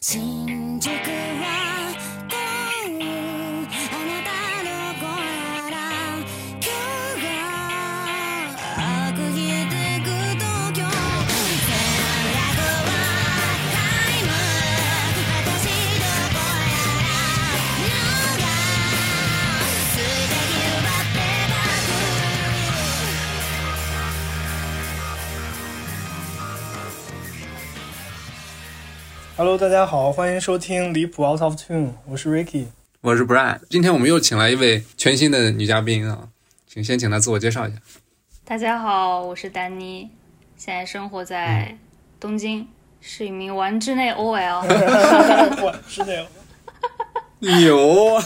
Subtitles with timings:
[0.00, 0.59] 心
[29.40, 32.66] Hello，大家好，欢迎收听离谱 Out of Tune，我是 Ricky。
[33.00, 36.28] 我是 Brian，今天我们又请来一位全新的女嘉宾啊，
[36.66, 37.78] 请先请她自我介绍一下。
[38.44, 40.10] 大家好，我是丹妮，
[40.58, 41.74] 现在生活在
[42.20, 42.66] 东京，
[43.00, 44.60] 是一名丸之内 OL。
[45.62, 46.26] 我是的，
[47.38, 48.22] 牛啊！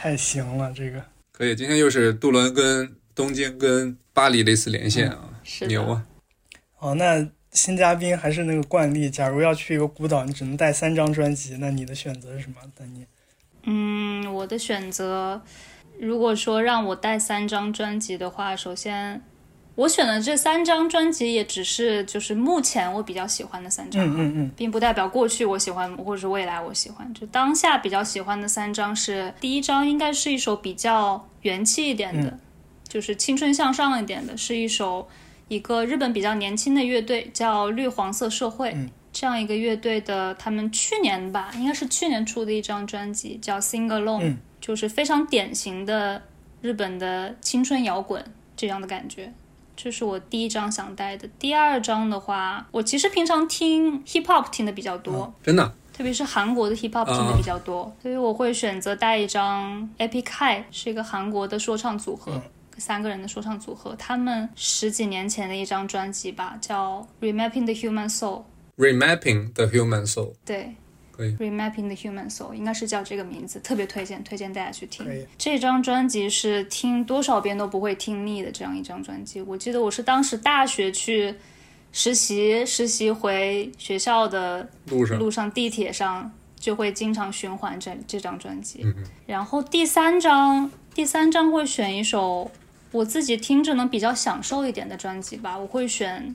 [0.00, 6.04] 太行了，这个可以，今天又是杜伦跟东京跟巴黎的一次连线啊，是牛啊！
[6.80, 7.24] 哦，那
[7.56, 12.56] 新嘉宾还是那个惯例，假如要去一个孤岛，你只能带三张专辑，那你的选择是什么？
[12.78, 13.06] 丹尼？
[13.64, 15.40] 嗯，我的选择，
[15.98, 19.20] 如果说让我带三张专辑的话，首先
[19.74, 27.12] 我选的这三张专辑也只是就是目前我比较喜欢的三张，嗯嗯嗯，并不代表过去我喜欢或者是未来我喜欢。
[27.14, 32.40] 就当下比较喜欢的三张是，第一张应该是一首比较元气一点的，嗯
[32.86, 35.08] 就是青春向上一点的，是一首
[35.48, 38.72] 一个日本比较年轻的乐队叫绿黄色社会。
[38.74, 46.20] 嗯这样一个乐队的，他们去年吧，应该是去年出的一张专辑叫《Sing Alone》，嗯就是非常典型的
[46.60, 48.22] 日本的青春摇滚
[48.54, 49.32] 这样的感觉。
[49.74, 51.26] 这是我第一张想带的。
[51.38, 62.42] 第二张的话，我其实平常听 hip hop 听的比较多，真的，特别是韩国的 hip hop 听的比较多，所以我会选择带一张 Epic High，是一个韩国的说唱组合。
[62.78, 68.42] 三个人的说唱组合，他们十几年前的一张专辑吧，叫《Remapping the Human Soul》。
[68.76, 70.74] Remapping the Human Soul，对，
[71.10, 75.26] 可以 Remapping the Human Soul 应该是叫这个名字，特别推荐，推荐大家去听可以。
[75.38, 79.40] 这张专辑是听多少遍都不会听腻的这样一张专辑。
[79.40, 81.34] 我记得我是当时大学去
[81.90, 88.82] 实习，实习回学校的路上路上地铁上就会经常循环这这张专辑。
[88.84, 88.94] 嗯
[89.26, 92.50] 然后第三张，第三张会选一首
[92.92, 96.34] 我自己听着能比较享受一点的专辑吧，我会选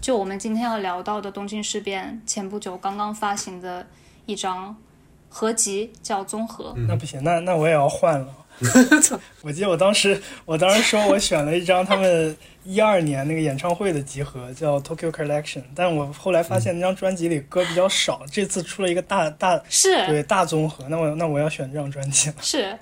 [0.00, 3.86] 就我们今天要聊到的东京事变前不久刚刚发行的
[4.26, 4.76] 一张
[5.28, 6.74] 合集，叫《综合》。
[6.86, 8.28] 那不行，那那我也要换了。
[9.42, 22.34] 我记得我当时，我当时说我选了一张他们一二年那个演唱会的集合，叫 Tokyo Collection，但我后来发现那张专辑里歌比较少，这次出了一个大大是对大综合，那我那我要选这张专辑了。
[22.40, 22.76] 是，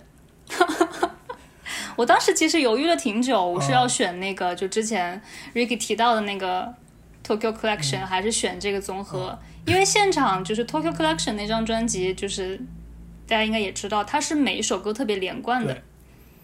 [1.96, 5.20] 我当时其实犹豫了挺久，我是要选那个、就之前
[5.54, 6.72] Ricky 提到的那个
[7.26, 9.38] Tokyo Collection，、还是选这个综合？
[9.66, 12.56] 因为现场就是 Tokyo Collection 那张专辑，就是
[13.26, 15.72] 大家应该也知道，它是每一首歌特别连贯的，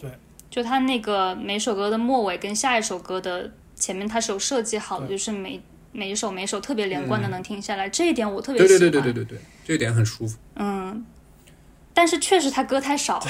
[0.01, 0.11] 对对
[0.51, 5.61] 就它那个每首歌的末尾跟下一首歌的前面，它是有设计好的，就是每
[5.93, 8.79] 每一首每一首特别连贯的能听下来，这一点我特别喜欢。
[8.81, 10.39] 对对对对对对对，这一点很舒服。
[10.57, 11.05] 嗯，
[11.95, 13.23] 但是确实他歌太少，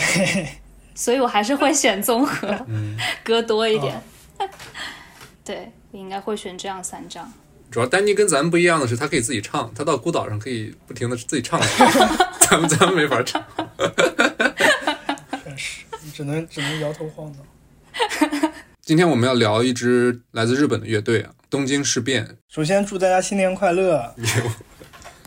[0.94, 3.94] 所以我还是会 选综合，嗯歌多一点。
[4.38, 4.48] 哦
[5.44, 7.32] 对，我应该会选这样三张。
[7.70, 11.60] 主要丹尼跟咱们不一样的是，他可以自己唱，他到孤岛上可以不停的自己唱，
[12.38, 13.42] 咱们咱们没法唱。
[15.44, 17.38] 确实，只能只能摇头晃脑。
[18.80, 22.36] 今天我们要聊一支来自日本的乐队啊，东京事变。
[22.48, 24.14] 首先祝大家新年快乐！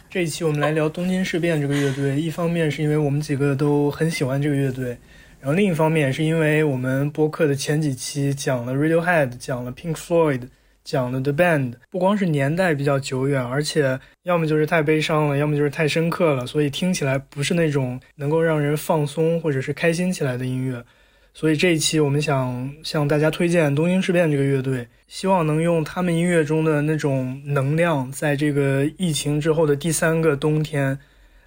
[0.09, 4.97] 这一期我们来聊东京事变这个乐队，一方面是因为我们几个都很喜欢这个乐队，
[5.45, 10.41] 然后另一方面是因为我们播客的前几期讲了 Radiohead，讲了 Pink Floyd，
[10.83, 20.83] 讲了 The Band，不光是年代比较久远，而且要么就是太悲伤了，要么就是太深刻了，所以听起来不是那种能够让人放松或者是开心起来的音乐。
[21.31, 30.97] 所以这一期我们想向大家推荐东京事变这个乐队，希望能用他们音乐中的那种能量，在这个疫情之后的第三个冬天，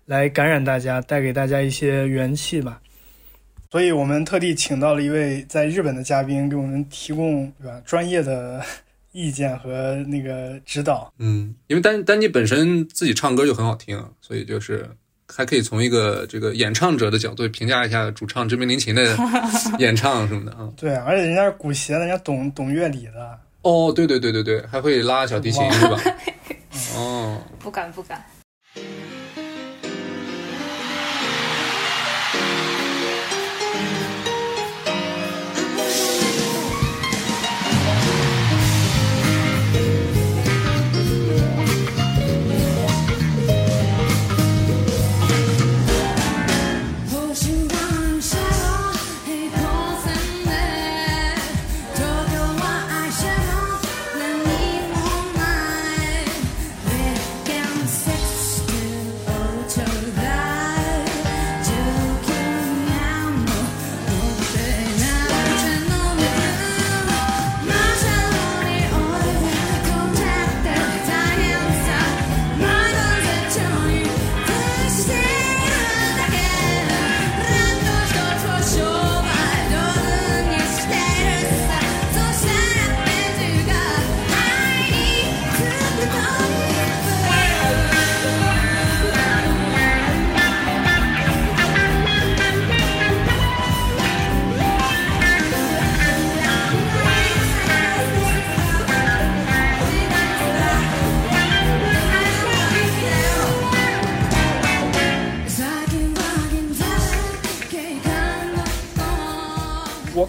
[0.07, 2.81] 来感染大家，带给大家一些元气吧。
[3.71, 8.65] 所以我们特地请到了一位在日本的嘉宾，给我们提供对吧专业的
[9.13, 11.13] 意见和那个指导。
[11.19, 14.89] 嗯，因为丹丹尼本身自己唱歌就很好听，所以就是
[15.31, 19.17] 还可以从一个这个演唱者的角度评价一下主唱知名林琴的
[19.79, 20.71] 演唱什么的啊。
[20.75, 23.39] 对，而且人家是古协的，人家懂懂乐理的。
[23.61, 26.01] 哦，对对对对对，还会拉小提琴是吧？
[26.97, 28.25] 哦，不敢不敢。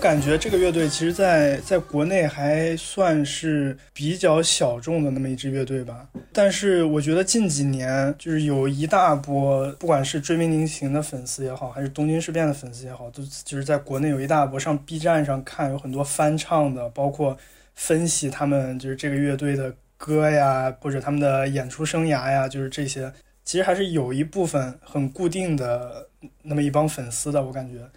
[0.10, 6.10] 感觉这个乐队其实在在国内还算是比较小众的那么一支乐队吧。
[6.34, 17.38] 但是我觉得近几年就是有一大波，不管是追名林檎的粉丝也好，还是东京事变的粉丝也好，都就是在国内有一大波上 B 站上看有很多翻唱的，包括
[17.76, 23.14] 分析他们就是这个乐队的歌呀，或者他们的演出生涯呀，就是这些，
[23.44, 26.08] 其实还是有一部分很固定的
[26.42, 27.88] 那么一帮粉丝的，我感觉。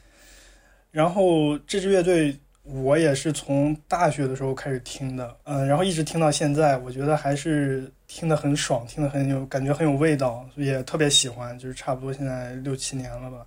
[0.92, 13.46] 然后这支乐队我也是从大学的时候开始听的，嗯，然后一直听到现在，我觉得还是听得很爽，听得很有感觉，很有味道，也特别喜欢，就是差不多现在六七年了吧。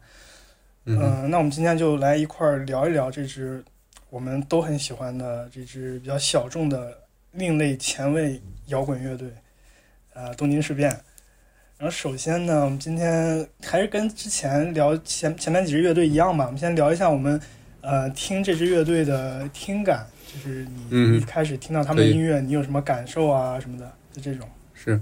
[0.86, 3.64] 嗯嗯，那我们今天就来一块儿聊一聊这支
[4.10, 6.98] 我们都很喜欢的这支比较小众的
[7.32, 9.30] 另类前卫摇滚乐队，
[10.14, 11.00] 呃，东京事变。
[11.78, 17.40] 然后首先呢，我们今天还是跟之前聊前前面几支乐队一样吧，我们先聊一下我们
[17.82, 24.48] 呃听这支乐队的听感，就是你嗯一开始听到他们的音乐，你有什么感受啊什么的，就这种。
[24.74, 24.98] 是，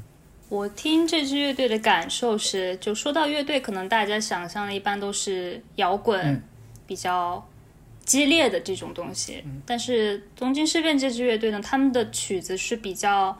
[0.49, 6.41] 我听这支乐队的感受是，就说到乐队，可能大家想象的一般都是摇滚，嗯
[6.87, 7.47] 比较
[8.03, 9.43] 激烈的这种东西。
[9.45, 13.39] 嗯但是东京事变这支乐队呢，他们的曲子是比较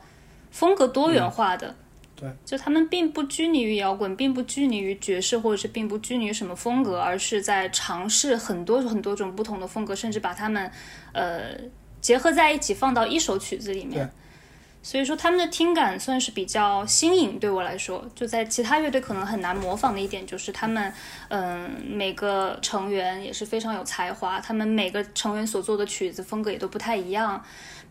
[0.52, 1.74] 风格多元化的。
[2.16, 10.72] 对，就他们并不拘泥于摇滚，并不拘泥于爵士，或者是并不拘泥于什么风格，而是在尝试很多很多种不同的风格，甚至把它们
[11.12, 11.42] 呃
[12.00, 14.10] 结合在一起放到一首曲子里面。
[14.86, 20.94] 所以说他们的听感算是比较新颖，对我来说，就在其他乐队可能很难模仿的一点就是他们，
[21.30, 27.42] 嗯、每个成员也是非常有才华，他们每个成员所做的曲子风格也都不太一样。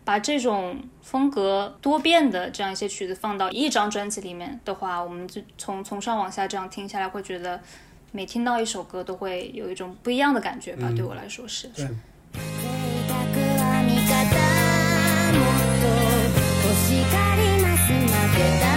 [0.05, 7.59] 把这种风格多变的这样一些曲子放到一张专辑里面的话，我们就从从上往下这样听下来，会觉得
[8.11, 10.91] 每听到一首歌都会有一种不一样的感觉吧。
[10.95, 11.67] 对我来说是。
[11.69, 11.87] 对
[16.83, 18.72] 「性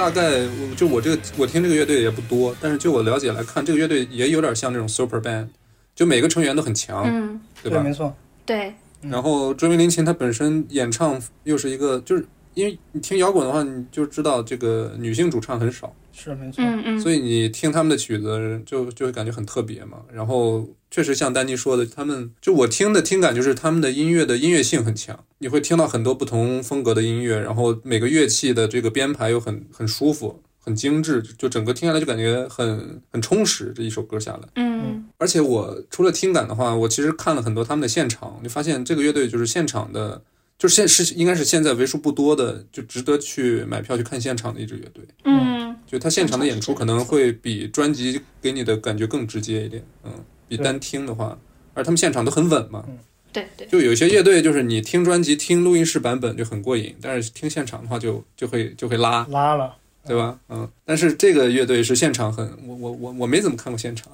[0.00, 5.46] 大概我就我这个我听这个乐队也不多，但是就我了解来看，这个乐队也有点像那种 super band，
[5.94, 7.82] 就每个成员都很强，嗯，对吧？
[7.82, 8.16] 没错，
[8.46, 16.64] 对，然后卓别林琴他本身演唱又是一个，就是因为你听摇滚的话，你就知道这个女性主唱很少，是没错。
[16.64, 19.98] 嗯嗯，所以你听他们的曲子就就会感觉很特别嘛。
[20.12, 30.42] 然后确实像丹妮说的，他们就我听的听感就是他们的音乐的音乐性很强，你会听到很多不同风格的音乐，然后每个乐器的这个编排又很很舒服。
[30.62, 33.72] 很精致，就整个听下来就感觉很很充实。
[33.74, 40.20] 这一首歌下来，嗯而且我除了听感的话，我其实看了很多他们的现场，就发现这个乐队就是现场的，
[40.60, 45.02] 就是现是应该是现在为数不多的就值得去买票去看现场的一支乐队。
[45.24, 50.12] 嗯就他现场的演出可能会比专辑给你的感觉更直接一点，嗯，
[50.46, 51.36] 比单听的话，
[51.74, 52.84] 而他们现场都很稳嘛。
[53.32, 59.74] 对对，就有些乐队就是你听专辑、听录音室版本就很过瘾，但是听现场的话就就会就会拉，拉了，
[60.06, 60.38] 对吧？
[60.48, 64.12] 嗯，但是这个乐队是现场很，我我我我没怎么看过现场，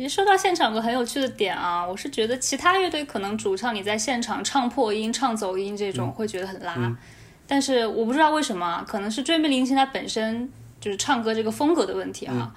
[0.00, 6.74] 其实说到现场有个很有趣的点啊，我是觉得其他乐队可能主唱你在现场唱破音、唱走音这种会觉得很拉，
[7.46, 12.50] 但是我不知道为什么，可能是追梦林檎他本身就是唱歌这个风格的问题啊。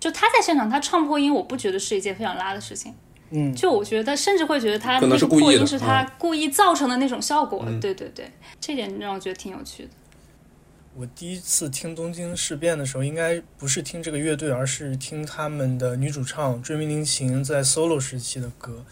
[0.00, 2.94] 就他在现场他唱破音，我不觉得是一件非常拉的事情。
[3.32, 7.66] 嗯，就我觉得，甚至会觉得他那个破音是他嗯故意造成的那种效果。
[7.66, 9.90] 嗯对对对，这点让我觉得挺有趣的。
[10.98, 18.84] 我第一次听东京事变的时候，应该不是听这个乐队，而是听他们的女主唱追名林檎在 solo 时期的歌，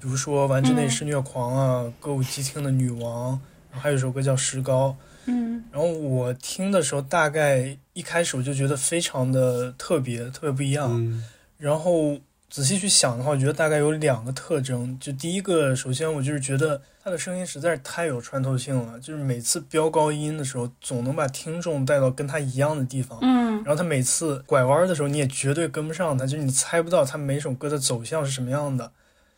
[0.00, 3.38] 比如说《丸之内是虐狂》啊，歌舞伎町的女王，
[3.70, 4.96] 然后还有一首歌叫《石膏》。
[5.26, 10.90] 嗯然后我听的时候，大概一开始我就觉得非常的特别，特别不一样。
[10.92, 11.22] 嗯
[11.58, 12.18] 然后
[12.50, 14.98] 仔细去想的话，我觉得大概有两个特征。
[14.98, 23.18] 就第一个，首先我就是觉得他的声音实在是太有穿透性了，就是每次飙高音的时候，总能把听众带到跟他一样的地方。
[23.22, 28.90] 嗯然后他每次拐弯的时候，你也绝对跟不上他，就是你猜不到他每首歌的走向是什么样的，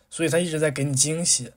[0.09, 1.51] 所以他一直在给你惊喜。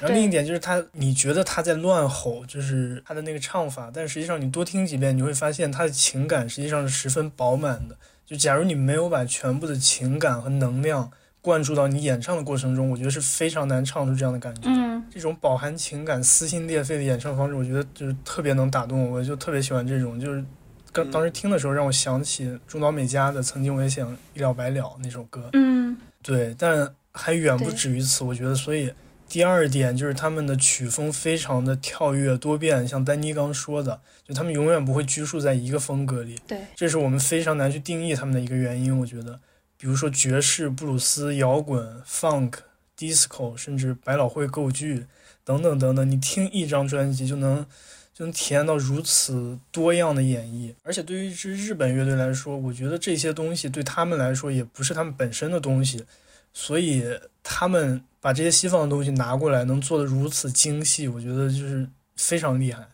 [0.00, 7.96] 然后另一点就是他，你觉得他在乱吼，就是他的那个唱法，但实际上你多听几遍，你会发现他的情感实际上是十分饱满的。
[8.28, 14.68] 就假如你没有把全部的情感和能量灌注到你演唱的过程中，我觉得是非常难唱出这样的感觉。
[14.68, 20.20] 嗯这种饱含情感、撕心裂肺的演唱方式，我觉得就是特别能打动我，我就特别喜欢这种。
[20.20, 20.44] 就是
[20.92, 25.48] 刚嗯当时听的时候，让我想起中岛美嘉的《曾经我也想一了百了》那首歌。
[25.54, 28.54] 嗯对，但还远不止于此，我觉得。
[28.54, 28.92] 所以
[29.28, 36.40] 第二点就是他们的曲风非常的跳跃多变，像丹妮刚说的，就他们永远不会拘束在一个风格里。
[36.46, 39.38] 对，这是我们非常难去定义他们的一个原因，我觉得，
[39.76, 42.54] 比如说爵士、布鲁斯、摇滚、funk、
[42.96, 45.06] disco，甚至百老汇歌舞剧
[45.44, 47.66] 等等等等，你听一张专辑就能
[48.14, 50.74] 就能体验到如此多样的演绎。
[50.82, 56.04] 而且对于一支日本乐队来说，我觉得这些东西对他们来说也不是他们本身的东西，
[56.60, 57.04] 所以
[57.40, 62.84] 他们把这些西方的东西拿过来，能做的如此精细，我觉得就是非常厉害。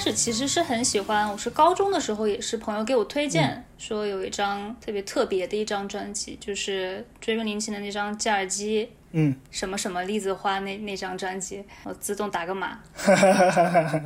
[0.00, 12.80] 始其实是很喜欢，我是高中的时候也是朋友给我推荐，嗯说有一张特别特别的一张专辑，就是追梦林琴的那张《吉尔基》嗯，什么什么栗子花那那张专辑，我自动打个码，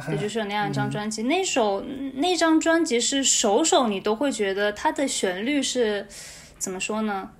[0.08, 1.22] 对，就是有那样一张专辑。
[1.24, 1.84] 那首
[2.14, 6.06] 那张专辑是首首你都会觉得它的旋律是
[6.58, 7.30] 怎么说呢？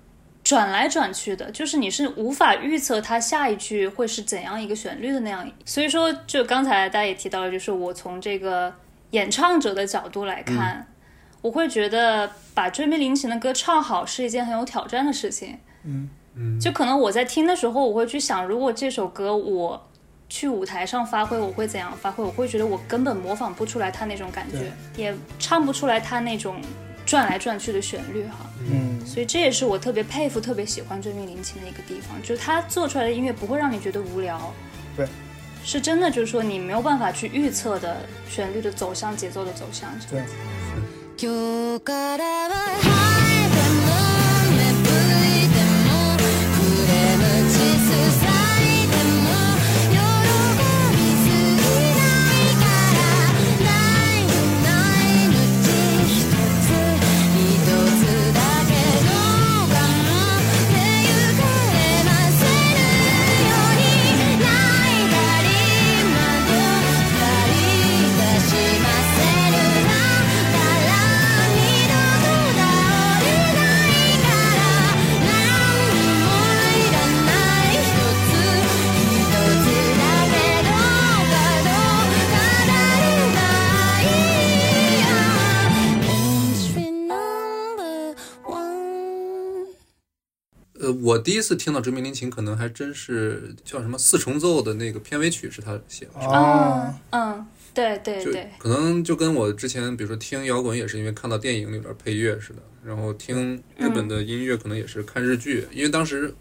[0.45, 5.51] 转来转去的，就是你是无法预测它下一句会是怎样一个旋律的那样。
[5.65, 8.71] 所以说，就刚才大家也提到了，就是我从这个
[9.09, 10.85] 演唱者的角度来看，
[11.41, 15.57] 我会觉得把追名林琴的歌唱好是一件很有挑战的事情。
[15.83, 19.89] 嗯嗯，就可能我在听的时候，我会去想，如果这首歌我
[20.29, 22.23] 去舞台上发挥，我会怎样发挥？
[22.23, 26.61] 我会觉得我根本模仿不出来他那种感觉，也唱不出来他那种
[27.05, 28.49] 转来转去的旋律哈。
[28.71, 34.53] 嗯，所以这也是我特别佩服、特别喜欢追命林琴的一个地方，就是他做出来的音乐不会让你觉得无聊，
[34.97, 35.07] 对，
[35.63, 37.97] 是真的，就是说你没有办法去预测的
[38.29, 39.89] 旋律的走向、节奏的走向。
[40.09, 40.21] 对。
[91.05, 97.45] 我第一次听到追名林琴，可能还真是叫什么四重奏的那个片尾曲是他写的，哦，嗯，
[97.75, 106.33] 对对就对，可能就跟我之前比如说听摇滚也是因为看到电影里边配乐似的，然后听日本的音乐可能也是看日剧，因为当时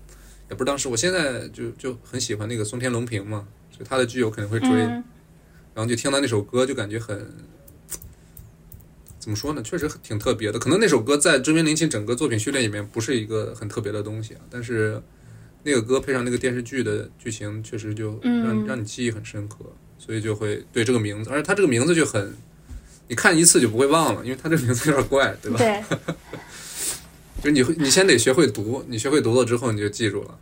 [0.49, 5.05] 也不是当时，我现在就就很喜欢那个松田龙平嘛，就他的剧我肯定会追，嗯
[5.75, 7.54] 然后就听到那首歌就感觉很。
[9.25, 9.63] 怎么说呢？
[9.63, 10.59] 确实挺特别的。
[10.59, 15.03] 可能那首歌在追名林檎整个作品序列里面不是一个很特别的东西啊，但是
[15.63, 19.65] 那个歌配上那个电视剧的剧情，确实就让、嗯让你记忆很深刻，
[19.99, 22.35] 所以就会对这个名字，而且它这个名字就很，
[23.09, 25.57] 你看一次就不会忘了，因为他这个名字有点怪，对吧？
[25.57, 25.83] 对，
[27.43, 30.39] 就你会，你先得学会读，你学会读了之后你就记住了。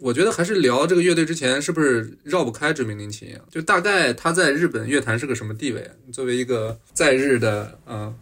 [0.00, 3.40] 我觉得还是聊这个乐队之前，是不是绕不开追名林琴啊？
[3.50, 5.92] 就大概他在日本乐坛是个什么地位啊？
[6.12, 8.12] 作为一个在日的啊、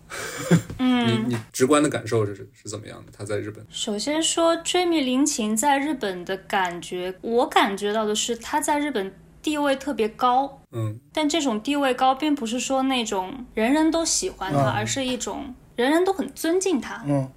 [0.51, 3.13] 你嗯，你 你直观的感受是是是怎么样的？
[3.17, 17.31] 他在日本，首先说追名林琴在日本的感觉，我感觉到的是他在日本地位特别高，嗯但这种地位高，并不是说那种人人都喜欢他，嗯而是一种人人都很尊敬他嗯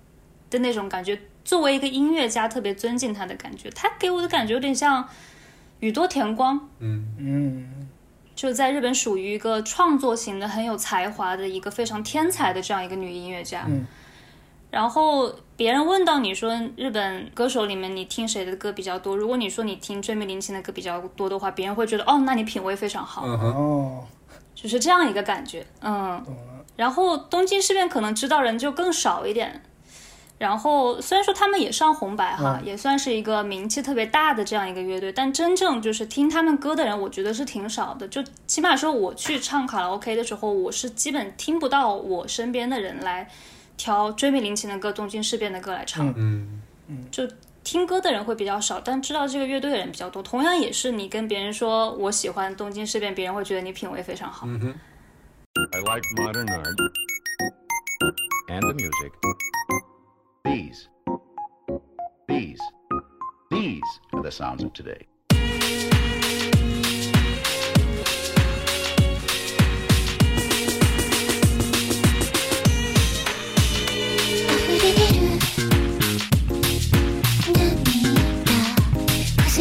[0.49, 1.19] 的那种感觉。
[1.43, 5.07] 作为一个音乐家，特别尊敬他的感觉，他给我的感觉有点像
[5.79, 7.87] 宇多田光，嗯嗯
[8.35, 13.65] 就在日本属于一个创作型的、很有才华的一个非常天才的这样一个女音乐家。
[13.67, 13.85] 嗯
[14.71, 19.17] 然后别人问到你说日本歌手里面你听谁的歌比较多？
[19.17, 24.05] 如果你说你听追名林檎的歌比较多的话，别人会觉得哦，那你品味非常好，哦，
[24.55, 25.67] 就是这样一个感觉。
[25.81, 26.25] 嗯，
[26.77, 29.61] 然后东京事变可能知道人就更少一点。
[30.41, 38.07] 然后虽然说他们也上红白哈，也算是一个名气特别大的这样一个乐队，但真正就是听他们歌的人，我觉得是挺少的。
[38.07, 43.29] 就起码说我去唱卡拉 OK 的时候，我是基本听不到我身边的人来
[43.77, 46.11] 挑追名林琴的歌、东京事变的歌来唱。
[46.17, 46.59] 嗯
[47.11, 47.21] 就
[47.63, 50.23] 听歌的人会比较少，但知道这个乐队的人比较多。
[50.23, 54.47] 同样也是你跟别人说我喜欢东京事变，别人会觉得你品味非常好。
[54.47, 54.75] 嗯哼
[55.71, 56.75] ，I like modern art
[58.49, 59.11] and the music.
[60.43, 60.89] These,
[62.27, 62.59] these,
[63.51, 63.81] these
[64.13, 65.07] are the sounds of today.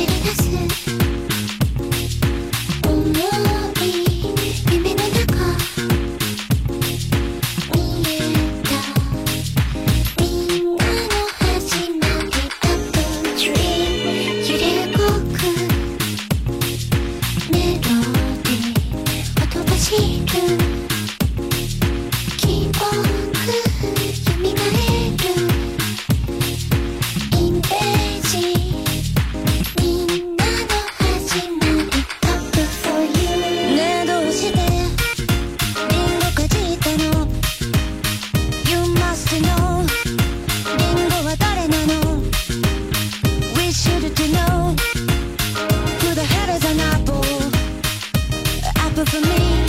[0.02, 0.49] 溢
[49.00, 49.66] Apple for me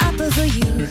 [0.00, 0.86] Apple for you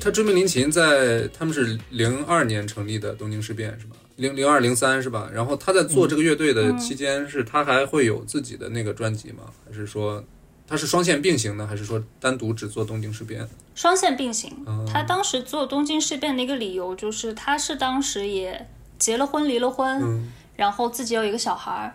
[0.00, 3.96] 他追名林琴在他们是零二年成立的东京事变是吧？
[4.16, 5.28] 零零二零三是吧？
[5.34, 9.42] 然后他在做这个乐队的期间，是他还会有自己的那个专辑吗？
[9.66, 10.24] 还是说
[10.66, 11.66] 他是双线并行的？
[11.66, 13.46] 还是说单独只做东京事变？
[13.74, 14.50] 双线并行。
[14.64, 18.66] 哦他当时做东京事变的一个理由就是，他是当时也
[18.98, 21.92] 结了婚、离了婚，嗯然后自己有一个小孩儿，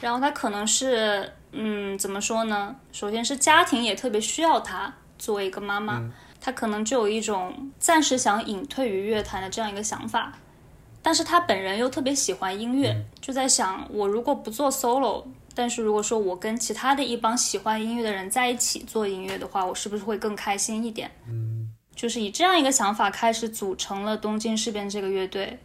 [0.00, 2.74] 然后他可能是，嗯，怎么说呢？
[2.92, 6.02] 首先是家庭也特别需要他作为一个妈妈，
[6.40, 10.32] 他可能就有一种暂时想隐退于乐坛的这样一个想法。
[11.04, 21.10] 但是他本人又特别喜欢音乐，就在想，我如果不做 solo，但是如果说我跟其他的一帮喜欢音乐的人在一起做音乐的话，我是不是会更开心一点？
[21.28, 25.58] 嗯，就是以这样一个想法开始组成了东京事变这个乐队，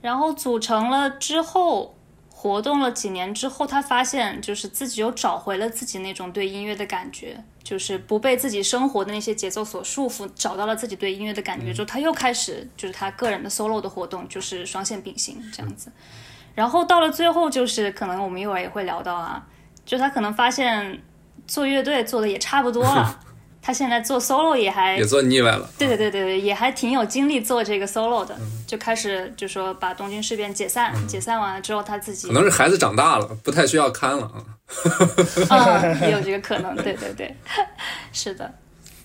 [0.00, 1.94] 然后组成了之后，
[2.42, 15.92] 活动了几年之后，他发现就是自己又找回了自己那种对音乐的感觉，就是不被自己生活的那些节奏所束缚，找到了自己对音乐的感觉之后，他又开始就是他个人的 solo 的活动，就是双线并行这样子。
[16.54, 19.46] 然后到了最后，就是可能我们一会儿也会聊到啊，
[19.84, 21.02] 就他可能发现
[21.46, 23.20] 做乐队做的也差不多了，
[23.62, 25.70] 他现在做 solo 也还也做腻歪了。
[25.78, 34.44] 对对对对对，也还挺有精力做这个 solo 的，就开始就说把东京事变解散，解散完了之后他自己可能是孩子长大了，不太需要看了啊。
[35.50, 37.34] 嗯 也有这个可能，对对对，
[38.12, 38.52] 是的，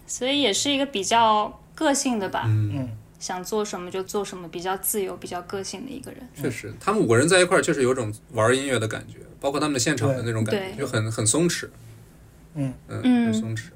[0.08, 2.90] 所以也是一个比较个性的吧，嗯。
[3.18, 6.20] 想做什么就做什么，比较自由、比较个性的一个人。
[6.40, 11.68] 确实，他们五个人在一块儿确实有种玩音乐的感觉，包括他们的现场的那种感觉，就很很松弛，
[12.54, 12.72] 嗯。
[12.88, 13.26] 嗯，嗯。
[13.26, 13.70] 很松弛。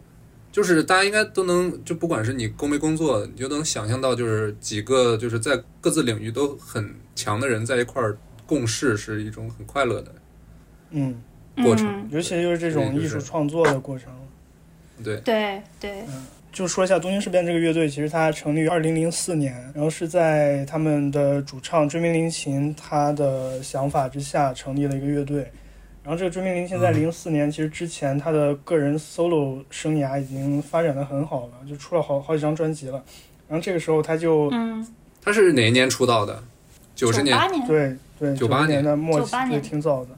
[0.51, 10.13] 就是大家应该都能，就不管是你工没工作，你就能想象到，就是几个就是在各自领域都很强的人在一块儿共事，是一种很快乐的
[10.91, 11.21] 嗯，
[11.63, 11.87] 过程。
[11.87, 14.11] 嗯尤其就是这种艺术创作的过程。
[15.03, 16.03] 对，对对，
[16.51, 25.51] 就说一下东京事变这个乐队，其实它成立于二零零四年，然后是在他们的主唱追名林琴他的想法之下成立了一个乐队。
[26.09, 32.93] 然后这个朱明林现在零四年，其实之前他的个人 solo 生涯已经发展的很好了，就出了好好几张专辑了。
[33.47, 34.83] 然后这个时候他就嗯，
[35.21, 36.41] 他是哪一年出道的？
[36.95, 40.09] 九十年年，对对，九八年的末期对，挺早的。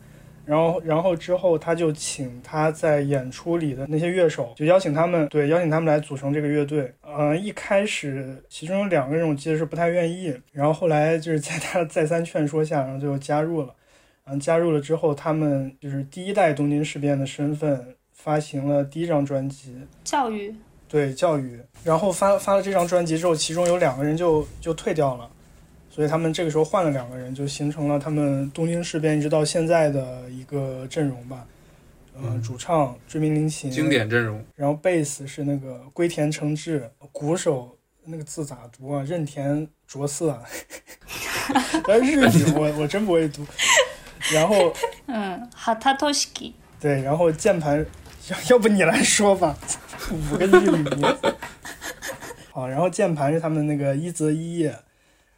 [0.45, 6.89] 然后，然后之后他就请他在演出里的那些乐手，就邀请他们，对，邀请他们来组成这个乐队。
[7.01, 13.75] 呃，一开始其中有两个人我记得是不太愿意，然后后来就是在他 再三劝说下，然后就加入了。
[14.25, 20.53] 嗯，加入了之后，他们就是第一代东京事变的身份发行了第一张专辑，教育，
[20.87, 25.29] 对教育，然后发发了这张专辑之后，其中有两个人就就退掉了，
[25.89, 31.45] 所以他们这个时候换了两个人，就形成了他们东京事变一直到现在的一个阵容吧。
[32.13, 39.01] 呃，嗯主唱追名林琴，经，典阵容，然后贝斯是那个龟田诚志，鼓手那个字咋读啊？
[39.03, 40.43] 任田卓色啊，
[41.87, 43.45] 但是日语我我真不会读。
[44.33, 44.73] 然后
[45.07, 47.85] 嗯，哈塔托西基，对，然后键盘，
[48.29, 49.57] 要 要不你来说吧，
[50.11, 51.17] 五个日语名。
[52.51, 54.75] 好，然后键盘是他们那个一泽一叶，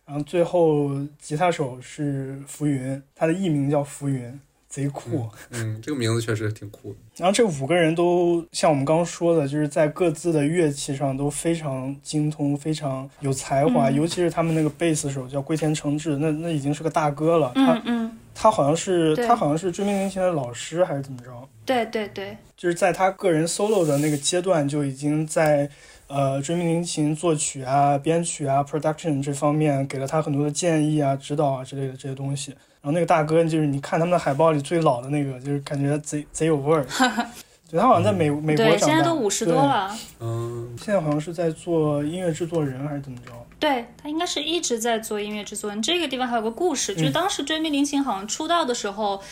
[0.06, 5.30] 然后最后吉他手是浮云，他的艺名叫浮云，贼酷。
[5.52, 6.96] 嗯，这个名字确实挺酷的。
[7.18, 17.52] 然后这五个人都像我们刚刚说的，就是在各自的乐器上都非常精通，非常有才华，嗯尤其是他们那个贝斯手叫龟田诚志，那那已经是个大哥了。
[17.54, 21.32] 他嗯嗯，他好像是他好像是追名林琴的老师还是怎么着？
[21.66, 25.70] 对对对，就是在他个人 solo 的那个阶段，就已经在
[26.08, 32.52] 呃追名林琴作曲啊、编曲啊、production 这方面给了他很多的建议啊、指导啊之类的这些东西。
[32.82, 36.86] 然后那个大哥就是你看他们的海报里最老的那个，就是感觉贼贼有味儿。
[37.72, 39.90] 对他好像在美美国，长大，现在都五十多了。
[40.20, 43.32] 嗯，现在好像是在做音乐制作人还是怎么着？
[43.64, 45.82] 对他应该是一直在做音乐制作人。
[45.82, 49.24] 这个地方还有个故事，就是嗯当时追名林琴好像出道的时候，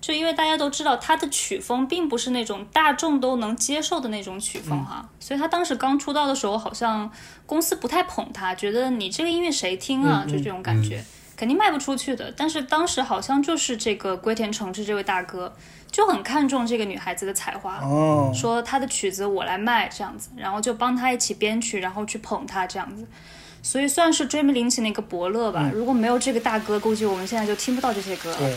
[0.00, 7.10] 就因为大家都知道他的曲风并不是那种大众都能接受的那种曲风哈，所以他当时刚出道的时候，好像
[7.46, 10.24] 公司不太捧他，觉得你这个音乐谁听啊？
[10.24, 11.04] 就这种感觉。
[11.36, 15.52] 肯定卖不出去的，但是当时好像就是这个龟田诚志这位大哥
[15.90, 23.04] 就很看重这个女孩子的才华，哦，说她的曲子我来卖这样子，然后就帮她一起编曲，然后去捧她这样子，
[23.64, 25.70] 所以算是追名林琴的一个伯乐吧。
[25.74, 28.36] 如果没有这个大哥，估计我们现在就听不到这些歌了。
[28.38, 28.54] 对。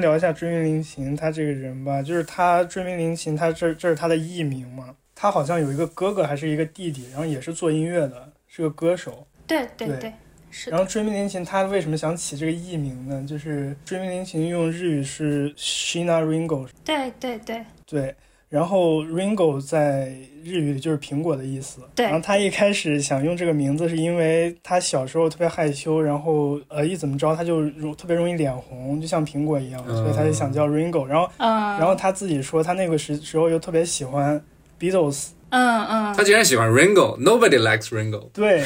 [0.00, 9.26] 单聊一下追名林琴他这个人吧，就是他追名林琴，他这这是他的艺名嘛，他好像有一个哥哥还是一个弟弟，然后也是做音乐的，是个歌手。
[9.46, 10.12] 对对对对，
[10.50, 13.24] 是，然后追名林琴他为什么想起这个艺名呢？
[13.28, 18.14] 就是追名林琴用日语是 Shina Ringo，对对对对，
[18.50, 21.80] 然后 Ringo 在日语里就是苹果的意思。
[21.94, 31.04] 对然后他一开始想用这个名字，是因为他小时候特别害羞，然后呃一怎么着他就容特别容易脸红，就像苹果一样，嗯所以他就想叫 Ringo。
[31.06, 34.42] 然后嗯，然后他自己说他那个时时候又特别喜欢
[34.80, 38.30] Beatles，嗯嗯他竟然喜欢 Ringo，Nobody likes Ringo。
[38.32, 38.64] 对，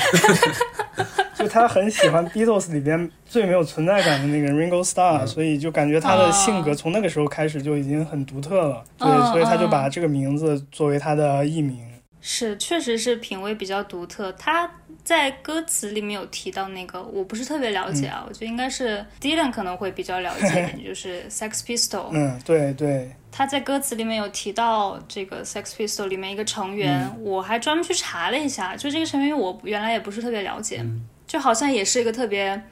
[1.45, 5.27] 就他很喜欢 Beatles 里边最没有存在感的那个 Ringo Starr，、嗯。
[5.27, 11.79] 所以就感觉他的性格从那个时候开始就已经很独特了，对，嗯所以他就把这个名字作为他的艺名。
[12.27, 14.33] 是，确实是品味比较独特。
[14.33, 14.71] 他
[15.03, 22.07] 在歌词里面有提到那个，我不是特别了解啊，我觉得应该是 Dylan 可能会比较了解一点， 就是 Sex Pistol。
[22.13, 27.23] 嗯，对对，他在歌词里面有提到这个 Sex Pistol 里面一个成员，嗯。
[27.23, 31.03] 我还专门去查了一下，就这个成员我原来也不是特别了解，嗯
[31.35, 32.63] 就好像也是一个特别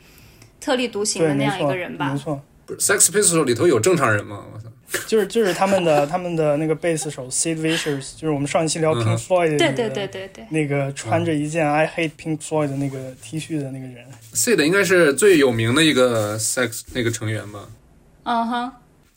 [0.61, 2.17] 特立独行，的那样一，个人吧没。
[2.17, 4.45] 错，不是 Sex Pistols 里头有正常人吗？
[4.55, 4.69] 我操！
[5.09, 14.07] 就是就是他们的他们的那个贝斯手 Sid Vicious，就是我们上一期聊嗯 Pink Floyd 的、对对对对对，那个穿着一件 I Hate Pink Floyd 的那个 T 恤的那个人。
[14.33, 17.69] Sid 应该是最有名的一个 Sex 那个成员吧。
[18.23, 18.73] 嗯哼，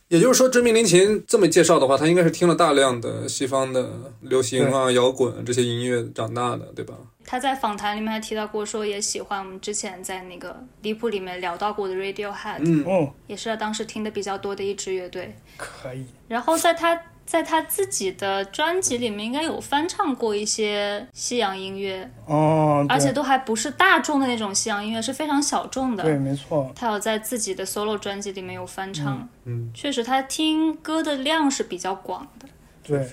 [0.08, 3.90] 也就是说，知名林琴这么介绍的话，他应该是听了大量的西方的
[4.22, 6.94] 流行啊、摇滚这些音乐长大的，对吧？
[7.28, 15.36] 他在访谈里面还提到过，说也喜欢我们之前在那个离谱里面聊到过的 Radiohead，、嗯，哦，也是他当时听的比较多的一支乐队。
[15.58, 32.48] 可以，然后在他在他自己的专辑里面，应该有翻唱过一些西洋音乐，哦，而且都还不是大众的那种西洋音乐，是非常小众的对，没错，他有在自己的 solo 专辑里面有翻唱，嗯，确实他听歌的量是比较广的。
[32.84, 33.08] 对。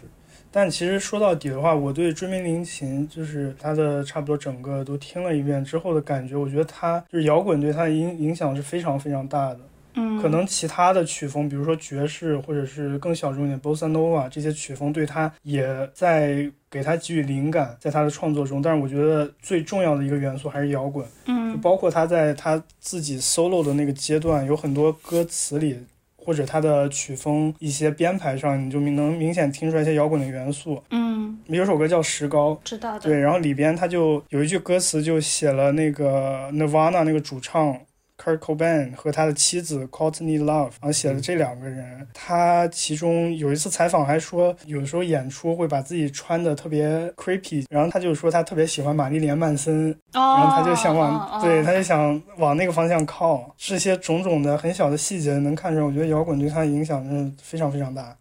[0.55, 9.61] 但其实说到底的话，我对追名林琴就是他的差不多整个都听了一遍之后的感觉，我觉得他就是摇滚对他的影影响是非常非常大的。
[9.95, 18.63] 嗯，可能其他的曲风，比如说爵士或者是更小众一点 bossa nova 这些曲风，对他也在给他给予灵感，在他的创作中。
[18.63, 25.79] 但是我觉得最重要的一个元素还是摇滚，就包括他在他自己 solo 的那个阶段，有很多歌词里。
[26.25, 30.81] 或者他的曲风一些编排上，你就明能明显听出来一些摇滚的元素。
[30.91, 33.01] 嗯，有首歌叫《石膏》，知道的。
[33.01, 37.77] 对，然后里边他就有一句歌词就写了那个 Nirvana 那个主唱
[38.17, 42.07] Kurt Cobain 和他的妻子 Courtney Love，然后写了这两个人。
[42.15, 53.55] 他其中有一次采访还说，有时候演出会把自己穿的特别 creepy，然后他就说他特别喜欢玛丽莲曼森，哦，然后他就想往、对，他就想往那个方向靠。
[53.59, 58.17] 这些种种的很小的细节能看出来，我觉得摇滚对他的影响真的非常非常大。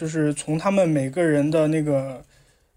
[0.00, 2.24] 就是从他们每个人的那个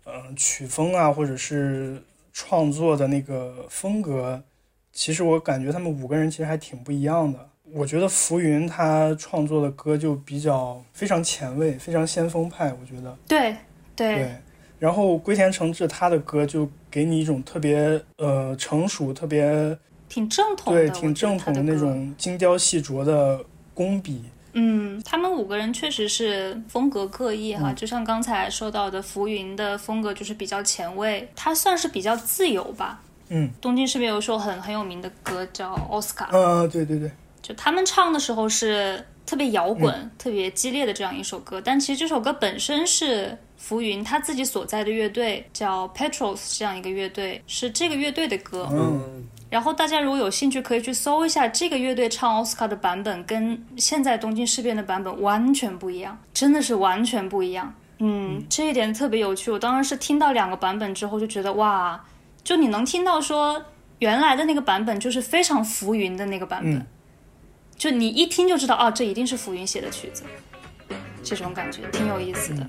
[0.04, 4.44] 呃曲风啊，或者是创作的那个风格，
[4.92, 7.40] 其实我感觉他们五个人其实还挺不一样的。
[7.72, 13.56] 我觉得浮云他创作的歌就比较非常前卫，非常先锋派，我觉得对
[13.96, 14.36] 对对。
[14.78, 19.78] 然后龟田诚治他的歌就给你一种特别呃成熟、特别
[20.10, 21.64] 挺正统的，挺正统的。
[21.64, 23.42] 那种精雕细琢的
[23.74, 24.26] 工笔。
[24.54, 33.02] 嗯，他们五个人确实是风格各异哈，就像刚才说到的，浮云的风格就是比较前卫，他算是比较自由吧。
[33.30, 36.26] 嗯东京是不是有一首很很有名的歌叫《奥斯卡》？
[36.32, 37.10] 嗯、对对对，
[37.42, 48.68] 就他们唱的时候是特别摇滚、嗯特别激烈的这样一首歌，但其实这首歌本身是浮云他自己所在的乐队叫 Petros 这样一个乐队，是这个乐队的歌。
[48.72, 57.72] 嗯，然后大家如果有兴趣，可以去搜一下这个乐队唱奥斯卡的版本，跟现在东京事变的版本完全不一样，真的是完全不一样。
[58.00, 59.52] 嗯，这一点特别有趣。
[59.52, 62.04] 我当时是听到两个版本之后，就觉得哇，
[62.44, 63.64] 就你能听到说
[64.00, 66.88] 原来的那个版本就是非常浮云的那个版本，嗯
[67.78, 70.24] 就你一听就知道，哦，这一定是浮云写的曲子，
[71.24, 72.68] 这种感觉挺有意思的。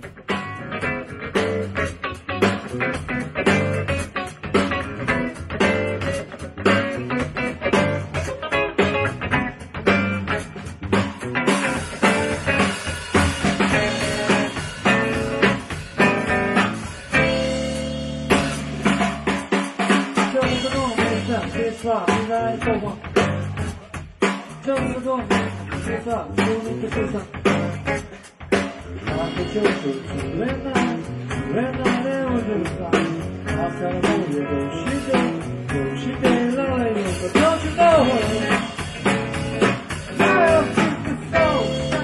[26.04, 27.14] 事，就你的身上。
[29.06, 30.66] 那个就是主人呐，
[31.30, 32.82] 主人呐，来我这里吧。
[33.56, 34.44] 好像梦里有
[34.76, 35.08] 时间，
[35.72, 36.22] 有时间
[36.56, 38.12] 老来有个标准到我。
[40.18, 41.34] 那要是不走，
[41.90, 41.96] 那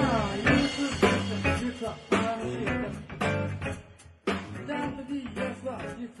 [0.45, 1.45] 又是不是没
[1.77, 2.83] 事，那是的。
[4.67, 5.15] 咱们的也
[5.61, 5.63] 是，
[5.99, 6.19] 也是，你说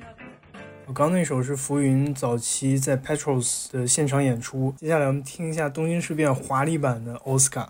[0.00, 0.02] 呀？
[0.86, 7.68] 我刚那首是浮云早期在 Petros 的现场演出，接下来我们听一下东京事变华丽版的 Oscar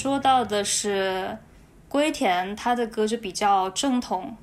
[0.00, 1.36] 说到的是
[1.86, 4.34] 龟田，他的歌就比较正统，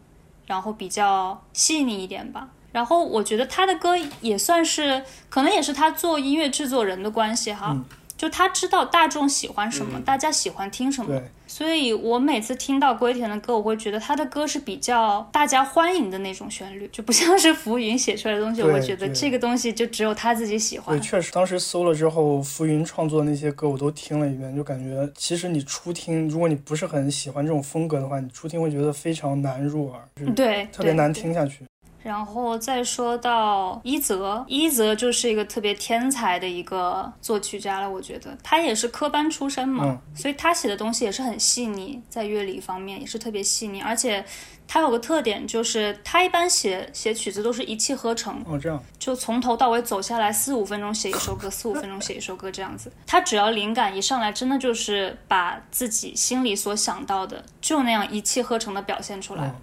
[0.45, 2.49] 然后比较细腻一点吧。
[2.71, 7.75] 然后我觉得他的歌也算是，可能也是他做音乐制作人的关系哈，
[8.17, 11.21] 就他知道大众喜欢什么，大家喜欢听什么。
[11.45, 18.61] 所以我每次听到龟田的歌，我会觉得他的歌是比较大家欢迎的那种旋律，就不像是浮云写出来的东西。
[18.67, 21.01] 我会觉得这个东西就只有他自己喜欢对，。
[21.01, 31.66] 确实，当时搜了之后，浮云创作的那些歌我都听了一遍，就感觉其实你初听，如果你不是很喜欢这种风格的话，你初听会觉得非常难入耳，对，特别难听下去。
[32.07, 38.37] 然后再说到一泽，一泽就是一个特别天才的一个作曲家了，我觉得。
[38.41, 40.15] 他也是科班出身嘛，嗯。
[40.15, 44.23] 所以他写的东西也是很细腻，在乐理方面也是特别细腻，而且
[44.65, 52.89] 他有个特点就是他一般写写曲子都是一气呵成，哦，这样，就从头到尾走下来，四五分钟写一首歌，四五分钟写一首歌这样子。
[53.05, 59.45] 他只要灵感一上来，真的就是把自己心里所想到的，就那样一气呵成的表现出来。
[59.45, 59.55] 嗯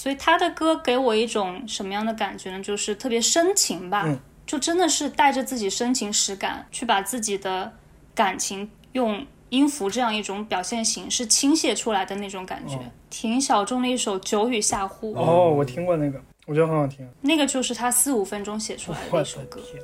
[0.00, 2.62] 所以他的歌给我一种什么样的感觉呢？
[2.62, 7.72] 就是特别深情吧，嗯就真的是带着自己深情实感，去把自己的
[8.14, 12.76] 感情用音符这样一种表现形式倾泻出来的那种感觉。
[12.76, 17.08] 哦挺小众的一首《久雨下户》哦，我听过那个，我觉得很好听。
[17.22, 19.58] 那个就是他四五分钟写出来的一首歌。
[19.62, 19.82] 天！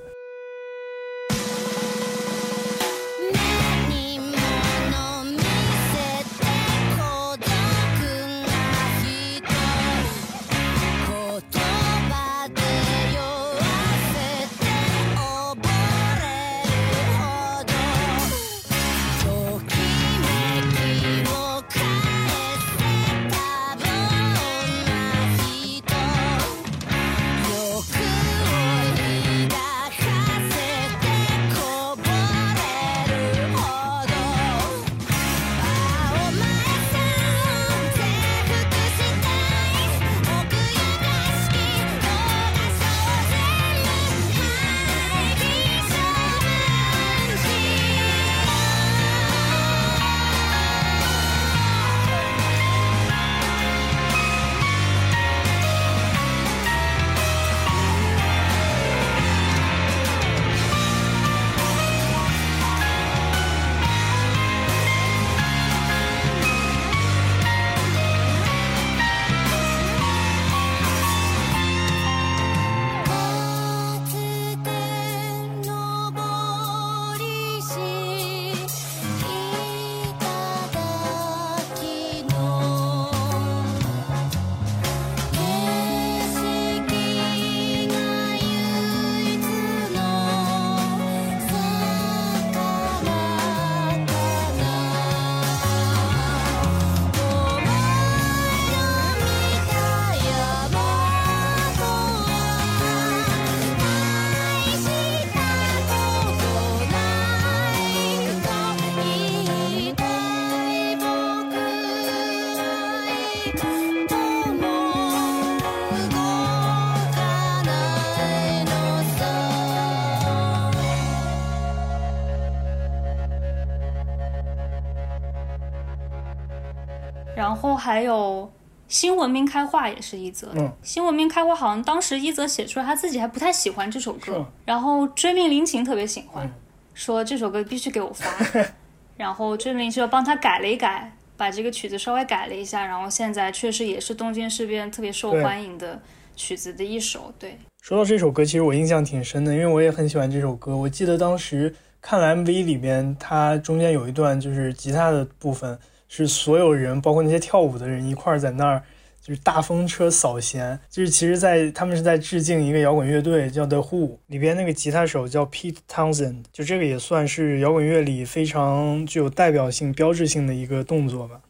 [127.70, 128.50] 后还有
[128.88, 130.60] 新文明开化也是一泽的。
[130.60, 136.52] 嗯新文明开化好像当时一泽写出来，他自己还不太喜欢这首歌，然后追命林琴特别喜欢，嗯
[136.94, 138.28] 说这首歌必须给我发，
[139.16, 141.10] 然后追命就帮他改了一改。
[141.36, 146.00] 把这个曲子稍微改了一下，然后现在确实也是东京事变特别受欢迎的
[146.36, 147.34] 曲子的一首。
[147.40, 150.76] 对，说到这首歌，其实我印象挺深的，因为我也很喜欢这首歌。
[150.76, 155.76] 我记得当时看了 MV 里面，它中间有一段就是吉他的部分，
[156.16, 158.82] 是所有人，包括那些跳舞的人一块儿在那儿，
[159.20, 160.78] 就是大风车扫弦。
[160.88, 171.40] 就是其实在，他们是在致敬一个摇滚乐队叫 The Who，里边那个吉他手叫 Pete Townsend，就这个也算是摇滚乐里非常具有代表性、标志性的一个动作吧。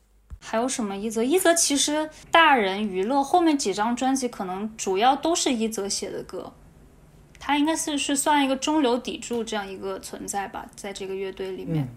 [0.40, 1.22] 还有什么一泽？
[1.22, 6.52] 一泽其实大人娱乐后面几张专辑可能主要都是一泽写的歌，
[7.38, 11.84] 他应该是是算一个中流砥柱这样一个存在吧，在这个乐队里面。
[11.84, 11.88] 嗯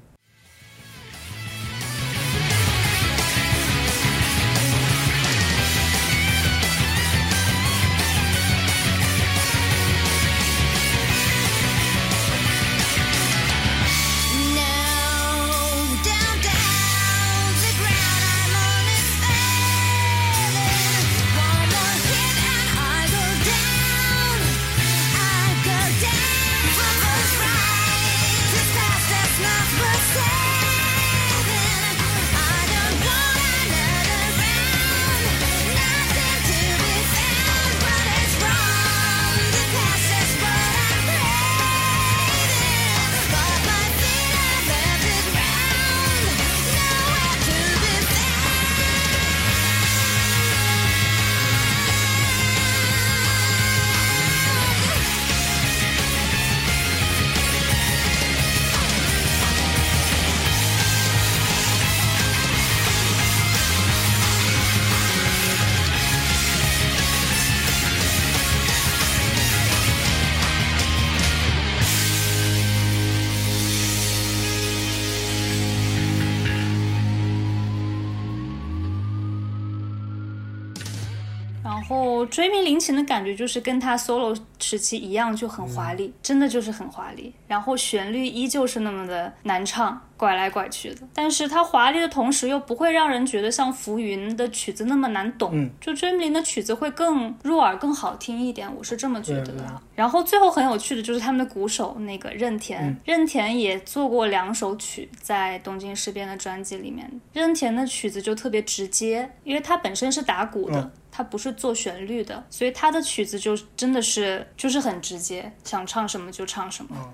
[82.88, 87.34] 追命林琴的感觉就是跟他 solo 时期一样，就很华丽，真的就是很华丽。
[87.48, 91.02] 然后旋律依旧是那么的难唱，拐来拐去的。
[91.14, 95.52] 但是它华丽的同时，又不会让人觉得像浮云的曲子那么难懂。
[95.54, 99.82] 嗯就追命林的曲子会更入耳、更好听一点，我是这么觉得的。
[99.96, 107.10] 然后最后很有趣的就是他们的鼓手那个任田，嗯任田也做过两首曲在东京事变的专辑里面。
[107.34, 116.92] 任田的曲子就特别直接，因为他本身是打鼓的，嗯他不是做旋律的，所以他的曲子就真的是就是很直接，想唱什么就唱什么。
[116.96, 117.12] 嗯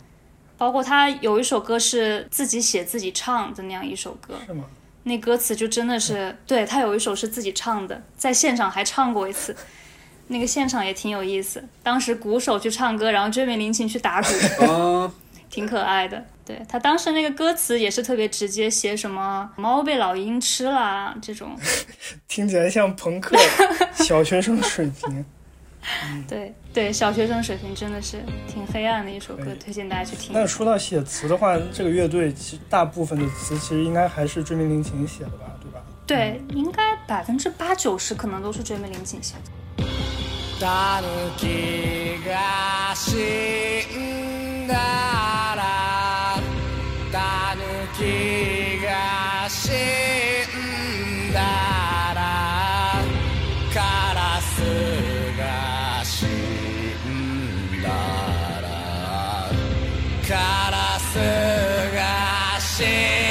[0.55, 4.63] 包括他有一首歌是自己写自己唱的那样一首歌，是吗？
[5.03, 9.53] 那歌词就真的是，对他有一首是自己唱的，在现场还唱过一次，
[10.27, 11.61] 那个现场也挺有意思。
[11.81, 14.29] 当时鼓手去唱歌，然后追美林琴去打鼓，
[14.65, 15.11] 啊，
[15.53, 16.25] 挺可爱的。
[16.43, 21.55] 对他当时那个歌词也是特别直接，写什么猫被老鹰吃啦这种，
[22.27, 23.37] 听起来像朋克
[23.93, 25.23] 小学生水平。
[26.27, 30.33] 对对，小学生水平真的是挺黑暗的一首歌，推荐大家去听。
[30.33, 35.81] 那说到写词的话，这个乐队其实大部分的词其实应该还是追命林琴写的吧，对吧？
[36.07, 39.51] 对，应该百分之八九十可能都是追美林琴写的。
[44.67, 44.75] タ
[45.55, 46.61] ヌキが死んだら
[47.11, 47.63] タヌ
[47.97, 48.01] キ
[48.55, 49.71] が死
[51.29, 51.39] んだ
[52.13, 52.21] ら
[53.73, 53.79] カ
[54.13, 54.61] ラス
[55.37, 55.41] が
[56.05, 57.89] 死んだ
[58.61, 58.65] ら
[60.27, 60.31] カ
[60.71, 61.17] ラス
[61.95, 62.83] が死
[63.19, 63.22] ん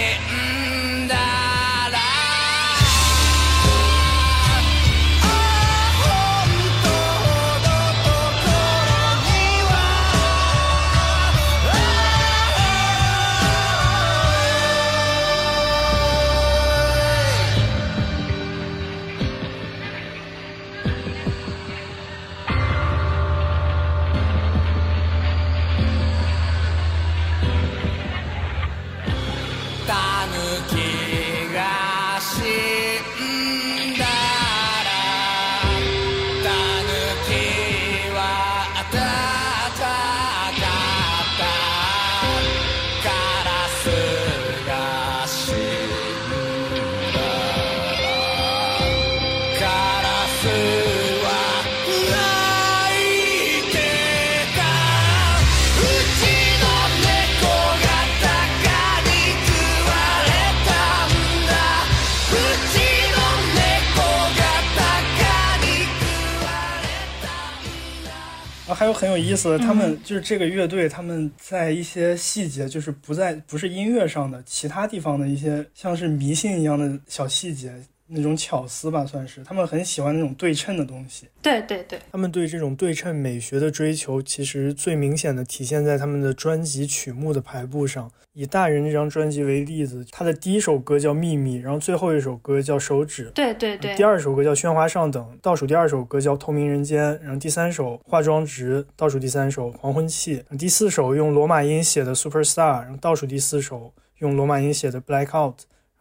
[68.83, 77.73] 还有很有意思的，他们就是这个乐队，他们在一些细节，就是不在不是音乐上的，其他地方的一些像是迷信一样的小细节，
[78.15, 81.27] 那种巧思吧，算是他们很喜欢那种对称的东西。
[81.41, 88.11] 对对对，他们对这种对称美学的追求，其实最明显的体现在他们的专辑曲目的排布上。
[88.35, 105.55] 以《大人》这张专辑为例子，它的第一首歌叫《秘密》，然后最后一首歌叫《手指》，对对对第，二首歌叫《喧哗上等》，倒数第二首歌叫《透明人间》，然后第三首《化妆值》，倒数第三首《黄昏气》，第四首用罗马音写的《Superstar》，然后倒数第四首用罗马音写的《Blackout》，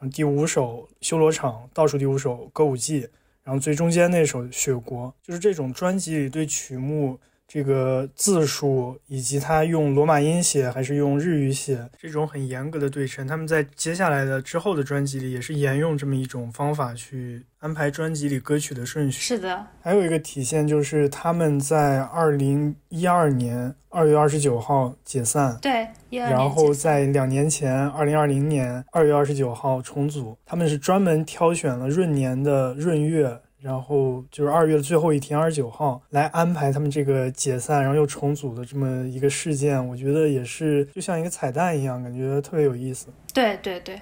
[0.09, 3.01] 第五首《修罗场》，倒数第五首《歌舞伎》，
[3.43, 7.19] 然后最中间那首《雪国》，就是这种专辑里对曲目。
[7.53, 19.21] 这个字数以及他用罗马音写还是用日语写，这种很严格的对称，他们在接下来的之后的专辑里也是沿用这么一种方法去安排专辑里歌曲的顺序。
[19.21, 30.35] 是的，还有一个体现就是他们在二零一二年二月二十九号解散，对，然后在两年前，二零二零年二月二十九号重组。
[30.45, 39.87] 他们是专门挑选了闰年的闰月，然后就是二月的最后一天，二十九号来安排他们这个解散，然后又重组的这么一个事件。
[39.87, 43.07] 我觉得也是就像一个彩蛋一样，感觉特别有意思。
[43.33, 43.99] 对对对，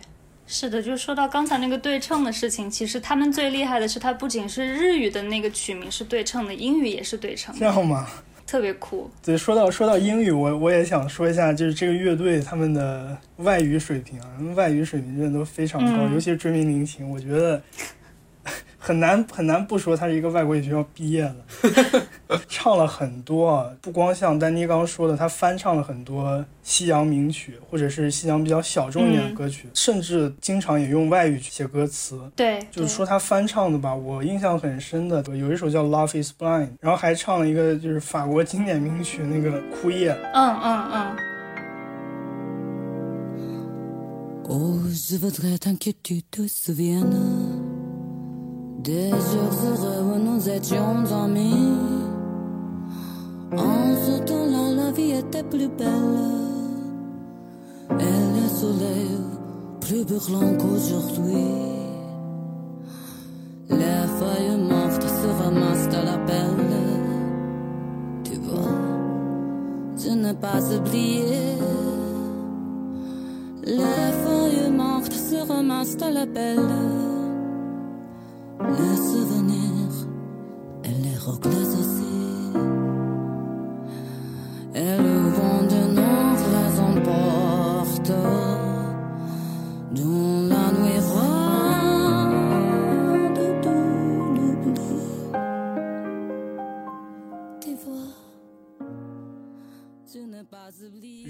[0.51, 8.07] 是的，就说到刚才那个对称的事情，其实他们最厉害的是，它不仅是日语的那个曲名是对称的，英语也是对称的，这样吗？
[8.47, 9.07] 特别酷。
[9.23, 14.25] 对，说到说到英语，我我也想说一下，就是这个乐队他们的外语水平啊，
[14.55, 17.61] 外语水平真的都非常高，嗯尤其是追名林檎，我觉得
[18.79, 21.45] 很难很难不说他是一个外国语学校毕业的，
[22.47, 32.19] 唱了很多啊，不光像丹妮刚刚说的，他翻唱了很多西洋名曲，或者是西洋比较小众一点的嗯歌曲，甚至经常也用外语去写歌词。
[32.35, 40.13] 对，就是说他翻唱的吧，我印象很深的有一首叫《Love Is Blind》，然后还唱了一个就是法国经典名曲那个《枯叶》。
[40.33, 41.15] 嗯嗯嗯
[44.47, 47.11] ，Oh, je voudrais tant que tu te souviennes
[48.83, 51.98] des jours heureux où nous étions amis.
[53.51, 56.39] En ce temps-là, la vie était plus belle
[57.99, 59.09] et le soleil
[59.81, 61.47] plus brûlant qu'aujourd'hui.
[63.69, 66.67] Les feuilles mortes se ramassent à la pelle.
[68.23, 68.69] Tu vois,
[69.97, 71.57] je n'ai pas oublié.
[73.63, 76.69] Les feuilles mortes se ramassent à la pelle.
[78.59, 80.07] Les souvenirs
[80.83, 82.08] et les aussi.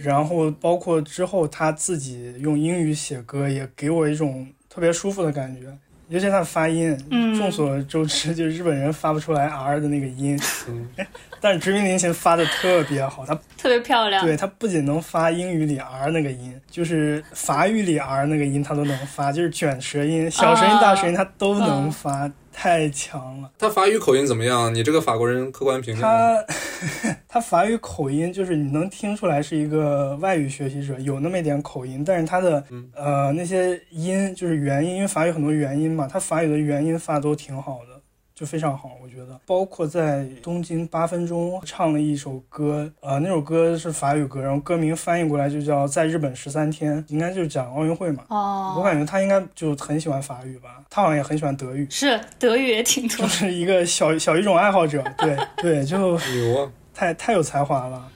[0.01, 5.77] 然后包括之后他自己用英语写歌，也给我一种特别舒服的感觉。
[6.09, 7.37] 尤其他的发音，嗯。
[7.37, 10.87] 众所周知，就是日本人发不出来 R 的那个音，嗯。
[11.41, 14.25] 但是殖民林前发的特别好，他特别漂亮。
[14.25, 22.29] 对他不仅能发英语里 R 那个音，就是法语里 R 那个音他都能发，就是卷舌音、小舌音、大舌音他都能发，
[22.61, 23.49] 太强了。
[23.57, 24.75] 他法语口音怎么样？
[24.75, 26.01] 你这个法国人客观评价。
[26.01, 26.45] 他
[27.29, 37.98] 他法语口音就是你能听出来是一个外语学习者，有那么一点口音，但是他的、嗯呃那些音就是元音，因为法语很多元音嘛，他法语的元音发都挺好的。
[38.39, 48.23] 就非常好，我觉得，包括在东京八分钟唱了一首歌，呃，那首歌是法语歌，然后歌名翻译过来就叫《在日本十三天》，应该就是讲奥运会嘛。
[48.29, 53.27] 哦，我感觉他应该就很喜欢法语吧，他好像也很喜欢德语，是德语也挺多就。
[53.27, 55.03] 是一个小小语种爱好者。
[55.17, 56.71] 对对，就牛啊！
[56.93, 58.07] 太太有才华了。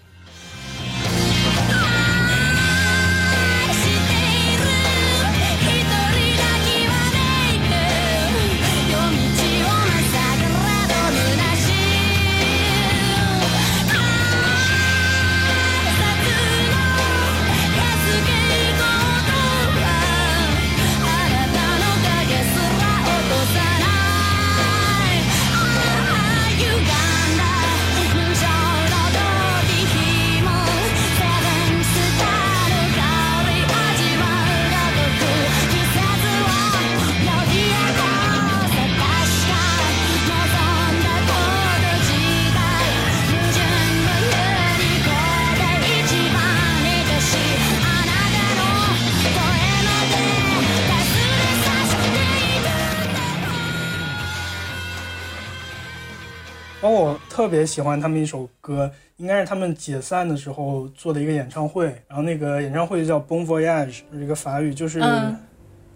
[57.43, 65.37] 特别喜欢他们一首歌，应该是他们解散的时候做的一个演唱会，然后那个演唱会就叫 Bon Voyage，是一个法语，就是嗯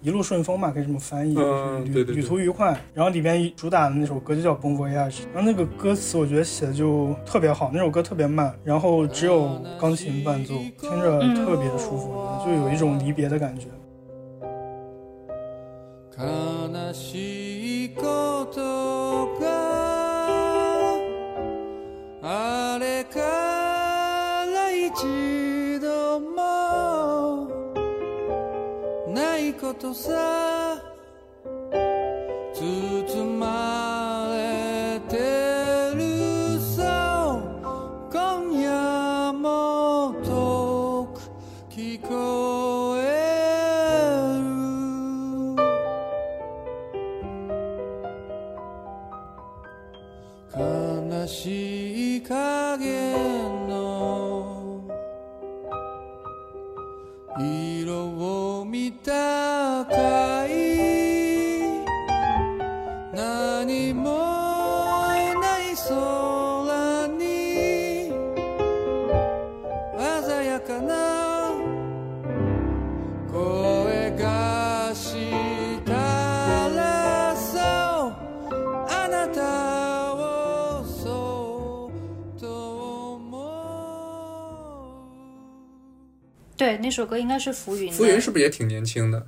[0.03, 2.76] 一路顺风嘛，可以这么翻译，嗯就是旅对对对旅途愉快。
[2.93, 13.66] 然后里边主打的那首歌就叫 Bon Voyage，然后那个歌词我觉得写的就特别好，那首歌特别慢，然后只有钢琴伴奏，听着特别舒服，我觉得就有一种离别的感觉。
[16.14, 19.66] 悲しいことが
[22.30, 27.47] あれから一度も
[29.07, 30.87] ないことさ。
[86.98, 87.91] 首歌应该是浮云。
[87.91, 89.26] 浮云是不是也挺年轻的？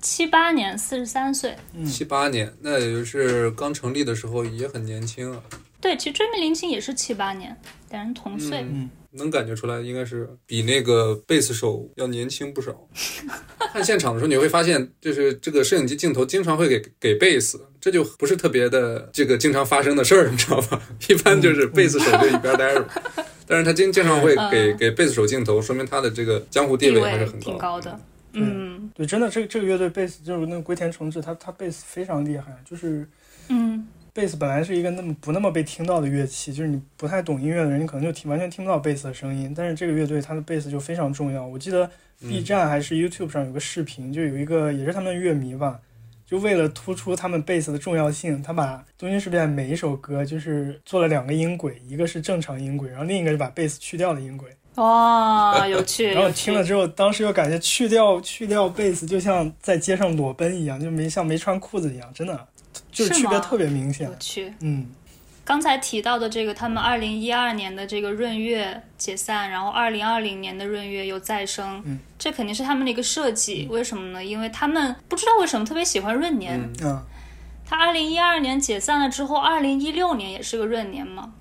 [0.00, 1.56] 七八年，四十三岁。
[1.84, 5.42] 七八年，那也就是刚成立的时候也很年轻啊。
[5.80, 7.56] 对，其实追命林青也是七八年，
[7.90, 8.58] 两人同岁。
[8.60, 12.88] 嗯，能感觉出来，应该是比那个贝斯手要年轻不少。
[13.72, 20.80] 看现场的时候，你会发现，就是这个摄影机镜头经常会给给贝斯，这就不是特别的这个经常发生的事儿，你知道吧？
[21.08, 22.88] 一般就是贝斯手就一边待着，
[23.48, 27.98] 但是他经经常会给给贝斯手镜头，说明他的这个江湖地位还是很挺高的。
[28.32, 33.08] 嗯对，真的，这个这个乐队贝斯就是那个龟田诚治，他他贝斯非常厉害，就是
[33.48, 39.54] 嗯贝斯本来是一个那么不那么被听到的乐器，就是你不太懂音乐的人，你可能就听完全听不到贝斯的声音。
[39.56, 41.46] 但是这个乐队他的贝斯就非常重要。
[41.46, 41.90] 我记得
[42.20, 45.80] B 站还是 YouTube 上有个视频，就有一个也是他们的乐迷吧，
[46.28, 54.50] 就为了突出他们贝斯的重要性，他把东京事变每一首歌就是做了两个音轨，一个是正常音轨，然后另一个是把贝斯去掉的音轨。
[54.74, 56.08] 哇，有趣。
[56.12, 62.46] 然后听了之后，当时又感觉去掉去掉贝斯，就像在街上裸奔一样，就没像没穿裤子一样，真的
[62.92, 64.14] 就是区别特别明显有。
[64.20, 64.52] 趣。
[64.60, 64.86] 嗯，
[65.48, 73.66] 刚才提到的这个，他们二零一二年的这个闰月解散，然后二零二零年的闰月又再生，嗯这肯定是他们的一个设计。
[73.70, 74.22] 为什么呢？
[74.22, 76.60] 因为他们不知道为什么特别喜欢闰年。
[76.82, 77.02] 嗯啊，
[77.64, 81.32] 他二零一二年解散了之后，二零一六年也是个闰年嘛。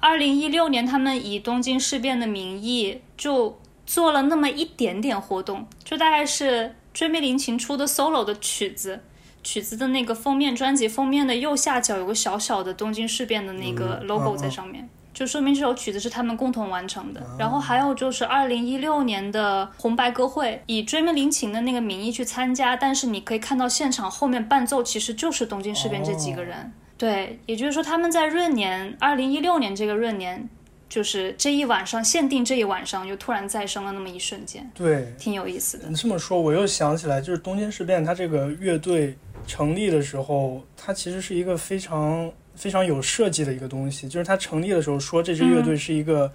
[0.00, 9.02] 二零一六年，他们以东京事变的名义就做了那么一点点活动，就大概是追妹林琴出的 solo 的曲子，
[9.46, 14.88] 曲子的那个封面专辑封面的右下角有个小小的东京事变的那个 logo 在上面。
[15.14, 26.72] 就说明这首曲子是他们共同完成的，然后还有就是二零一六年的红白歌会，以追梦林琴的那个名义去参加，但是你可以看到现场后面伴奏其实就是东京事变这几个人。
[26.98, 30.48] 对，也就是说他们在闰年二零一六年这个闰年，
[30.88, 35.94] 就是这一晚上限定这一晚上又突然再生了那么一瞬间，对，挺有意思的你。
[35.94, 44.08] 这么说，我又想起来，就是东京事变，它这个乐队成立的时候，它其实是一个非常非常有设计的一个东西。
[44.08, 46.32] 就是它成立的时候说，这支乐队是一个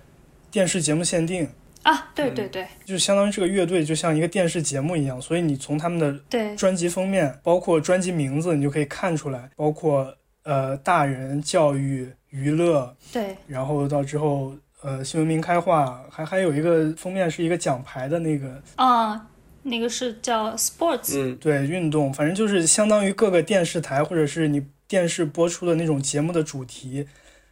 [0.49, 1.47] 电视节目限定，
[1.83, 2.67] 啊，对对对。
[2.85, 13.35] 就相当于这个乐队就像一个电视节目一样，所以你从他们的对，专辑封面，包括专辑名字，你就可以看出来，包括呃大人教育娱乐，对。
[13.47, 19.27] 然后到之后呃新闻明开化，还还有一个封面是一个奖牌的那个啊，
[19.63, 27.07] 那个是叫 sports，、嗯，对运动，反正就是相当于各个电视台或者是你电视播出的那种节目的主题。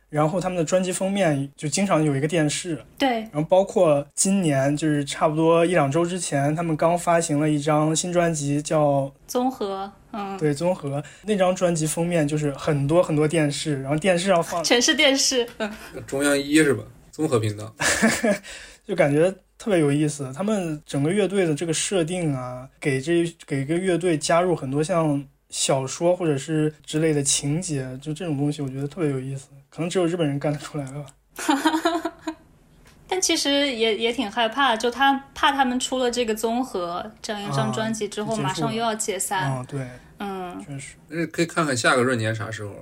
[0.10, 15.72] 然后他们的专辑封面就经常有一个电视，对然后包括今年就是差不多一两周之前，他们刚发行了一张新专辑，叫综合，嗯，对综合那张专辑封面就是很多很多电视，然后电视上放全是电视，嗯，
[16.07, 16.84] 中央一是吧？
[17.12, 17.72] 综合频道。
[18.88, 20.34] 就感觉特别有意思。
[20.34, 29.49] 他们整个乐队的这个设定啊，给这给一个乐队加入很多像小说或者是之类的情节，就这种东西，我觉得特别有意思。
[29.70, 31.14] 可能只有日本人干得出来了吧。
[33.12, 39.88] 但其实也也挺害怕，就他怕他们出了这个综合这样一张啊专辑之后，马上又要解散，啊，对，
[40.20, 40.93] 嗯，确实。
[41.07, 42.76] 那可以看看下个闰年啥时候。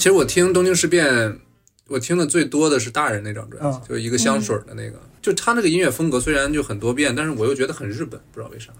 [0.00, 1.38] 其实我听东京事变，
[1.86, 4.98] 我听的最多的是大人那张专辑，嗯就一个香水的那个。
[5.20, 8.72] 就他那个音乐风格虽然就很多变，但是我又觉得很日本，不知道为啥。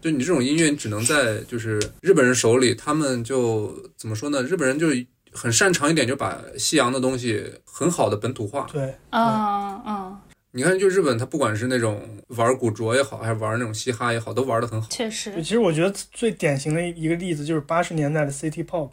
[0.00, 4.42] 就你这种音乐，你只能在就是日本人手里，他们就怎么说呢？
[4.42, 4.88] 日本人就
[5.32, 8.66] 很擅长一点，就把西洋的东西很好的本土化。
[8.72, 10.20] 对，啊啊，
[10.50, 14.88] 你看，就日本，他不管是那种玩古着也好，还是玩那种嘻哈也好，都玩的很好。
[14.90, 18.90] 确实，其实我觉得最典型的一个例子就是八十年代的 City Pop，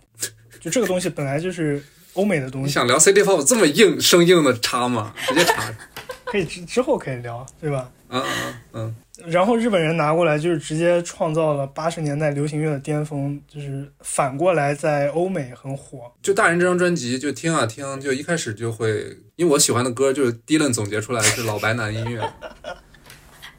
[0.61, 1.83] 就这个东西本来就是
[2.13, 5.13] 欧美的东西，你想聊 City Pop 这么硬生硬的插吗？
[5.27, 5.73] 直接插。
[6.23, 7.91] 可以之之后可以聊，对吧？
[8.07, 8.95] 嗯嗯嗯
[9.27, 16.11] 然后日本人拿过来就是直接创造了八十年代流行乐的巅峰，就是反过来在欧美很火。
[16.23, 22.27] 就大人这张专辑，就听啊听，就一开始就会，因为我喜欢的歌就是 Dylan 总结出来是老白男音乐，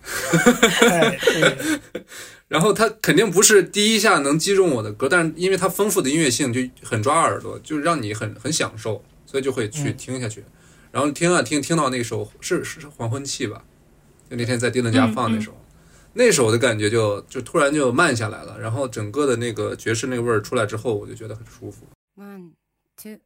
[2.53, 10.45] 然后他肯定不是第一下能击中我的歌，但是因为它丰富的音乐性就很抓耳朵，就让你很很享受，所以就会去听下去。
[10.91, 13.65] 然后听啊听，听到那首是是是黄昏期吧，
[14.29, 15.59] 就那天在 Dylan 家放那首，
[16.13, 21.87] 那首的感觉就就突然就慢下来了，然后整个的那个爵士那个味儿出来之后，我就觉得很舒服。
[22.19, 22.51] One,
[23.03, 23.17] two.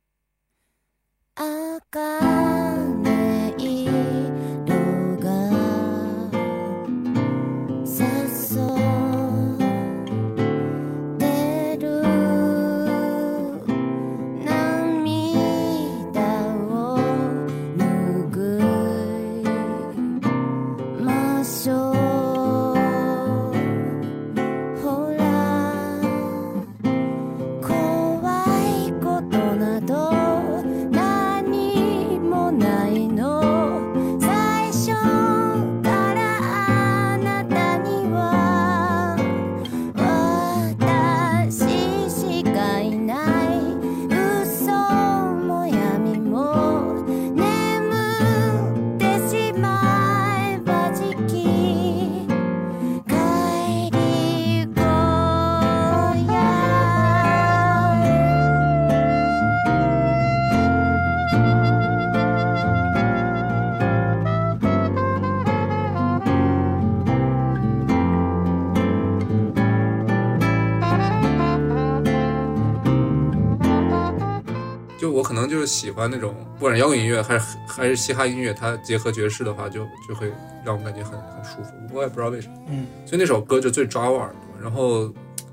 [75.07, 80.33] 就我可能就是喜欢那种，不管是摇滚音乐还是还是嘻哈音乐，它结合爵士的话，就就会
[80.65, 81.71] 让我感觉很很舒服。
[81.93, 84.41] 我也不知道为什么，嗯，所以那首歌就最抓我耳朵。
[84.61, 85.09] 然后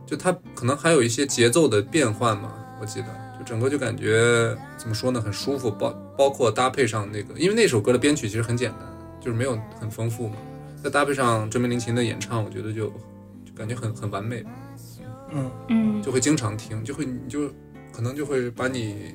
[0.07, 2.51] 就它可能还有一些节奏的变换嘛，
[2.81, 5.69] 我记得就整个就感觉怎么说呢，很舒服。
[5.69, 8.79] 包包括搭配上那个，因为那首歌的编曲其实很简单，
[9.21, 10.37] 就是没有很丰富嘛，
[10.83, 14.43] 再搭配上追名林琴的演唱，我觉得就就感觉很很完美。
[15.29, 17.47] 嗯，嗯就会经常听，就会你就
[17.91, 19.13] 可能就会把你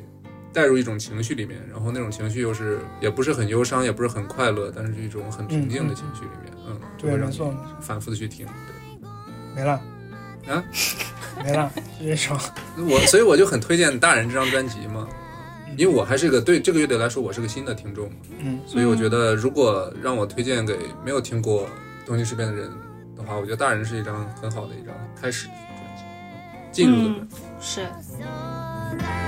[0.52, 7.38] 带入一种情绪里面，然后那种情绪又是也不是很忧伤，也不是很快乐，但是是一种很平静的情绪里面，嗯，就让你
[7.80, 8.46] 反复的去听。
[8.46, 9.04] 对，
[9.54, 9.80] 没了，
[10.48, 10.64] 啊，
[11.44, 11.70] 没了，
[12.00, 12.36] 就这首，
[12.78, 15.06] 我所以我就很推荐大人这张专辑嘛，
[15.76, 21.68] 因为我还是个对这个乐队来说我是个新的听众嘛，嗯，所以我觉得如果让我推荐给没有听过
[22.06, 22.70] 东京事变的人
[23.16, 27.36] 的话，我觉得大人是一张很好的一张开始的专辑，嗯进入的专辑。
[27.60, 27.86] 是。「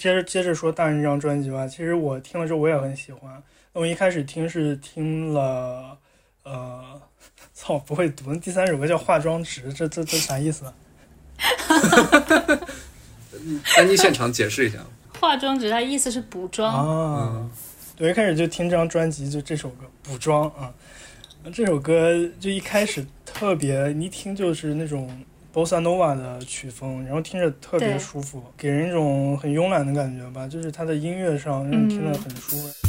[0.00, 1.68] 接着接着说大人这张专辑吧。
[1.68, 3.30] 其实我听了之后我也很喜欢。
[3.74, 5.94] 那我一开始听是听了，
[6.42, 6.98] 呃，
[7.52, 8.34] 操，不会读。
[8.36, 10.72] 第三首歌叫《化妆值》，这这这啥意思啊？
[13.76, 14.78] 丹妮现场解释一下。
[15.20, 17.50] 化妆值它意思是补妆，啊，嗯，
[17.94, 20.72] 对，我一开始就听这张专辑，就这首歌《补妆》啊。
[21.52, 25.22] 这首歌就一开始特别，你一听就是那种
[25.52, 30.46] bossa nova 的曲风，然后听着特别舒服，给人一种很慵懒的感觉吧。
[30.46, 32.66] 就是它的音乐上让你听着很舒服。
[32.66, 32.79] 然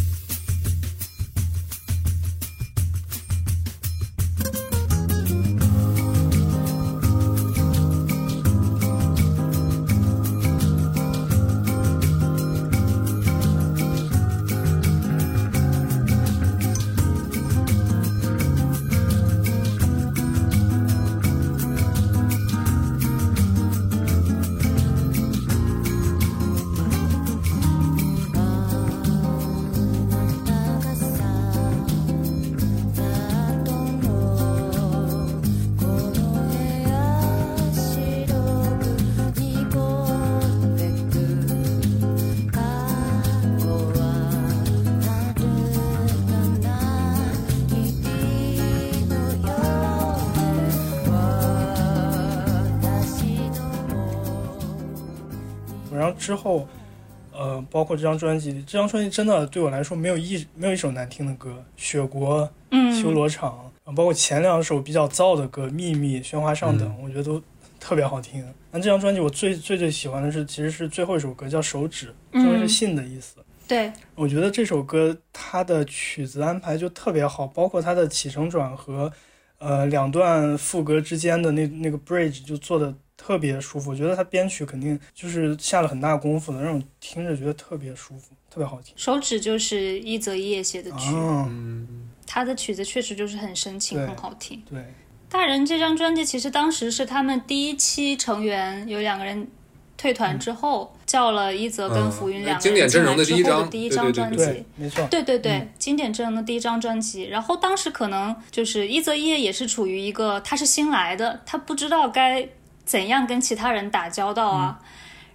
[57.81, 67.41] 包括这张专辑，这张专辑真的对我来说没有一没有一首难听的歌，《雪国》嗯，修罗场，包括前两首比较燥的歌，《秘密》《喧哗上等》嗯我觉得都
[67.79, 68.45] 特别好听。
[68.69, 73.37] 那这张专辑我最最最喜欢的是，其实是最后一首歌叫《手指》，嗯中文是信的意思。
[73.67, 79.11] 对，我觉得这首歌它的曲子安排就特别好，包括它的起承转合，
[79.57, 83.91] 呃，两段副歌之间的那那个 bridge 就做的特别舒服。
[83.91, 88.95] 我觉得他编曲肯定就是下了很大功夫的，让我听着觉得特别舒服，特别好听。
[88.97, 94.63] 手指就是一泽一叶写的曲，啊，嗯，他的曲子确实就是很深情，很好听。
[94.67, 94.83] 对，
[95.29, 99.47] 大人这张专辑其实当时是他们第一期成员有两个人
[99.95, 105.07] 退团之后，叫了一泽跟嗯浮云两个经典人进来阵容的第一之后张的第一张对对对专对辑。，没错。
[105.11, 107.25] 对对对，嗯经典阵容的第一张专辑。
[107.25, 112.49] 然后当时可能就是一泽一叶也是处于一个他是新来的，他不知道该
[112.91, 114.79] 怎样跟其他人打交道啊。
[114.81, 114.87] 嗯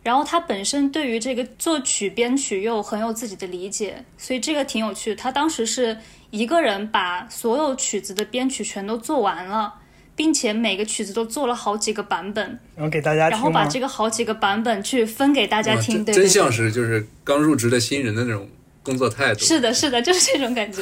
[0.07, 5.17] 然后他本身对于这个作曲编曲又很有自己的理解，所以这个挺有趣的。
[5.17, 5.99] 他当时是
[6.31, 9.75] 一个人把所有曲子的编曲全都做完了，
[10.15, 12.47] 并且每个曲子都做了好几个版本，
[12.77, 13.31] 然后给大家听？
[13.31, 16.05] 然后把这个好几个版本去分给大家听。
[16.05, 18.49] 对真对对真像是就是刚入职的新人的那种
[18.85, 19.41] 工作态度。
[19.41, 20.81] 是的，是的，就是这种感觉，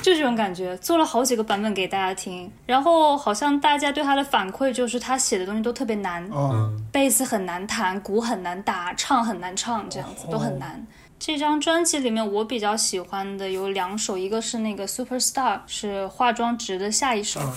[0.00, 10.86] 就这种感觉，做了好几个版本给大家听，然后好像大家对他的反馈就是他写的东西都特别难，哦，嗯，贝斯很难弹，鼓很难打，唱很难唱，这样子哦都很难。
[11.18, 17.52] 这张专辑里面我比较喜欢的有两首，一个是那个 Superstar，是化妆值的下一首，嗯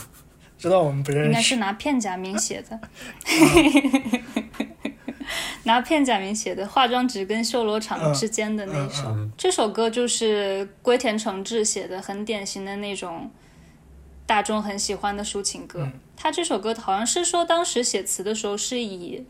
[0.58, 1.56] 知道我们不认识应该是。
[1.56, 2.78] 拿片假名写的，
[5.70, 9.04] 拿片假名写的化妆纸跟修罗场之间的那一首。
[9.10, 13.30] 嗯这首歌就是龟田诚志写的，很典型的那种
[14.26, 15.82] 大众很喜欢的抒情歌。
[15.84, 19.24] 嗯他这首歌好像是说当时写词的时候是以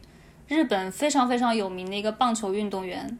[0.47, 3.19] 日本非常非常有名的一个棒球运动员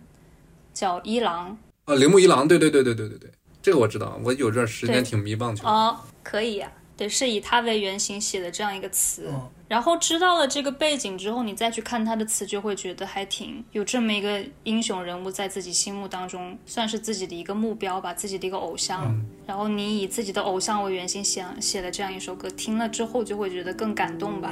[0.74, 5.70] 叫一郎啊，铃木一郎，对对对对对对对，这个我知道，我有段时间挺迷棒球的。
[5.70, 9.30] 哦，可以呀、对，是以他为原型写的这样一个词。
[9.30, 19.16] 嗯然后知道了这个背景之后，你再去看他的词，就会觉得还挺有这么一个英雄人物在自己心目当中，算是自己的一个目标吧，自己的一个偶像。
[19.46, 24.52] 然后你以自己的偶像为原型写写了这样一首歌，听了之后就会觉得更感动吧。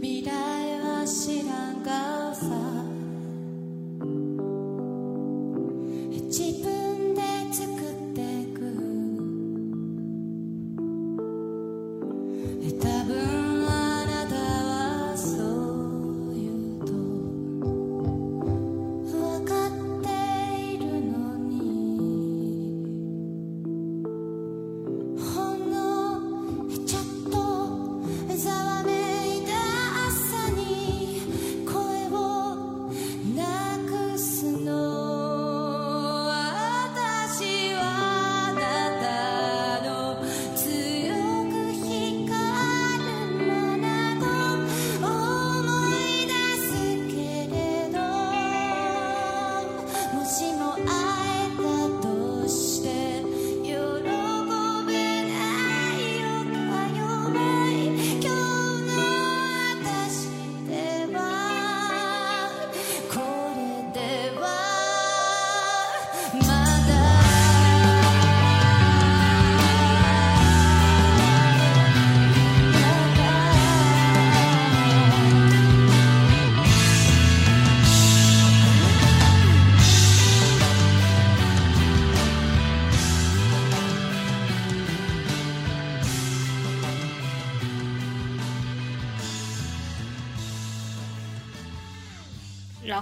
[0.00, 0.22] 未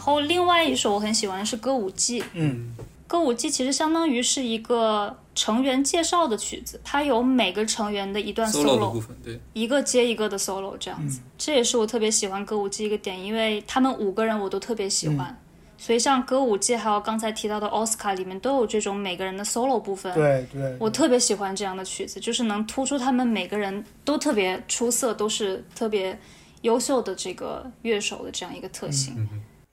[0.06, 2.20] 后另外一首我很喜欢的是《歌舞伎》。
[2.34, 2.74] 嗯
[3.08, 15.40] 歌舞伎其实相当于是一个成员介绍的曲子，它有每个成员的一段 solo 的部分，对，一个接一个的 solo 这样子，这也是我特别喜欢歌舞伎一个点，因为他们五个人我都特别喜欢，
[15.78, 20.12] 所以像歌舞伎还有刚才提到的奥斯卡里面都有这种每个人的 solo 部分。
[20.12, 26.18] 对对，我特别喜欢这样的曲子，就是能突出他们每个人都特别出色，都是特别
[26.62, 29.28] 优秀的这个乐手的这样一个特性。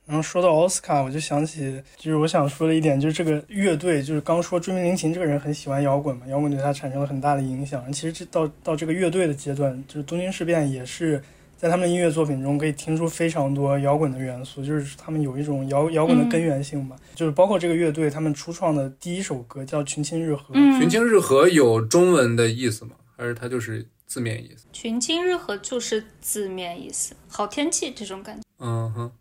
[0.05, 7.91] 然后说到奥斯卡，我就想起，就是我想说的一点，就是这个乐队，就是刚说追名林琴这个人很喜欢摇滚嘛，摇滚对他产生了很大的影响。
[7.91, 11.23] 其实这到到这个乐队的阶段，就是东京事变也是
[11.57, 16.97] 在他们的音乐作品中可以听出非常多摇滚的元素，就是他们有一种摇摇滚的根源性吧。
[17.15, 22.91] 就是包括这个乐队他们初创的第一首歌叫《群青日和》，嗯群青日和有中文的意思吗？
[23.15, 24.65] 还是它就是字面意思？
[24.73, 28.41] 群青日和就是字面意思，好天气这种感觉。
[28.59, 29.11] 嗯哼，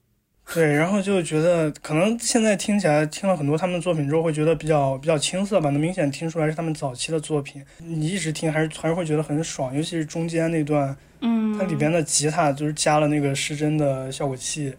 [0.53, 7.65] 对，然后就觉得可能现在听起来听了很多他们的作品之后，会觉得比较比较青涩吧，能明显听出来是他们早期的作品。
[7.79, 14.75] 你一直听还是还是会觉得很爽，尤其是中间那段，嗯，它里边的吉他就是加了那个失真的效果器，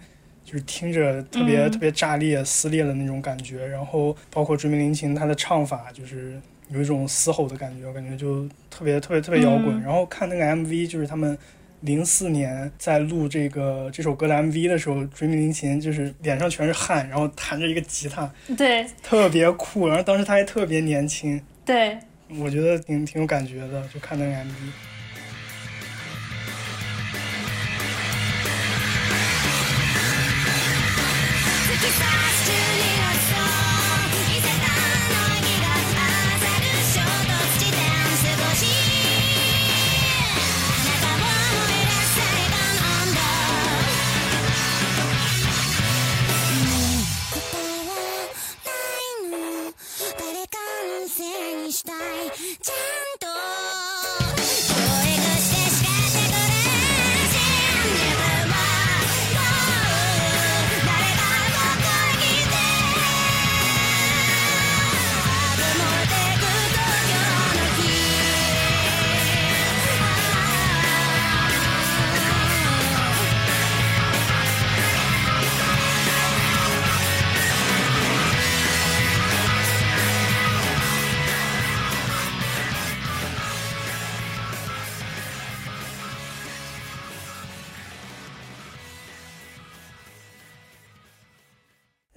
[0.45, 3.65] 就是听着特别、嗯特别炸裂、撕裂的那种感觉。
[3.65, 6.39] 然后包括追名林琴他的唱法，就是
[6.69, 9.79] 有一种嘶吼的感觉，我感觉就特别特别特别摇滚。
[9.79, 11.35] 嗯然后看那个 MV，就是他们。
[11.83, 19.87] 零四年在录这个这首歌的 MV 的时候，追名林檎就是脸上全是汗，然后弹着一个吉他，对特别酷。
[19.87, 21.97] 然后当时他还特别年轻，对，
[22.39, 24.92] 我觉得挺挺有感觉的，就看那个 MV。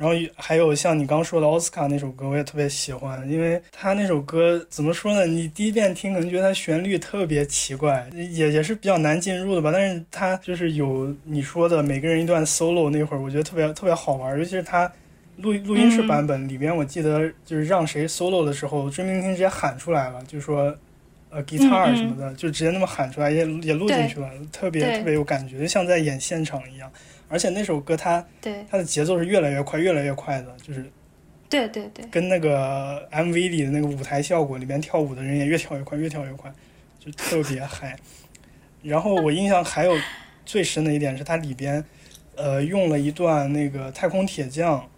[0.07, 5.27] 然后还有像你刚说的奥斯卡那首歌，我也特别喜欢，因为他那首歌怎么说呢？
[5.27, 9.73] 你第一遍听可能觉得它旋律特别奇怪，也也是比较难进入的吧。
[9.73, 14.91] 但是它就是有你说的每个人一段 solo 那会儿，我觉得特别特别好玩，尤其是他
[15.39, 20.73] 录录音室版本里边，我记得就是让谁 solo 的时候，追明星直接喊出来了，就说。
[21.37, 26.91] 呃，guitar 嗯什么的，就直接那么喊出来，也也录进去了，特别特别有感觉，就像在演现场一样。
[27.29, 28.65] 而且那首歌它对。
[28.71, 30.91] 它的节奏是越来越快，越来越快的，就是
[31.51, 36.51] 对对对，跟那个 MV 里的那个舞台效果里边跳舞的人也越跳越快，越跳越快，
[36.99, 37.95] 就特别嗨。
[38.83, 39.95] 然后我印象还有
[40.47, 41.85] 最深的一点是它里边，
[42.35, 44.89] 呃，用了一段那个太空铁匠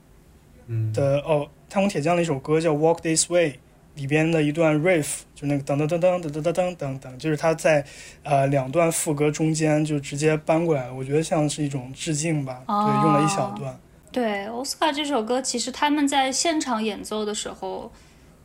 [0.69, 3.51] 嗯，的哦，太空铁匠的一首歌叫《Walk This Way》
[3.95, 7.85] 里边的一段 riff，就那个噔噔噔噔噔噔噔噔噔噔，就是他在
[8.25, 13.79] 呃两段副歌中间就直接搬过来了，我觉得像是一种致敬吧，哦对，用了一小段。
[14.11, 17.89] 对，奥斯卡这首歌，其实他们在现场演奏的时候，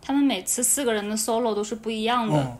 [0.03, 2.57] 他们每次四个人的 solo 都是不一样的，嗯，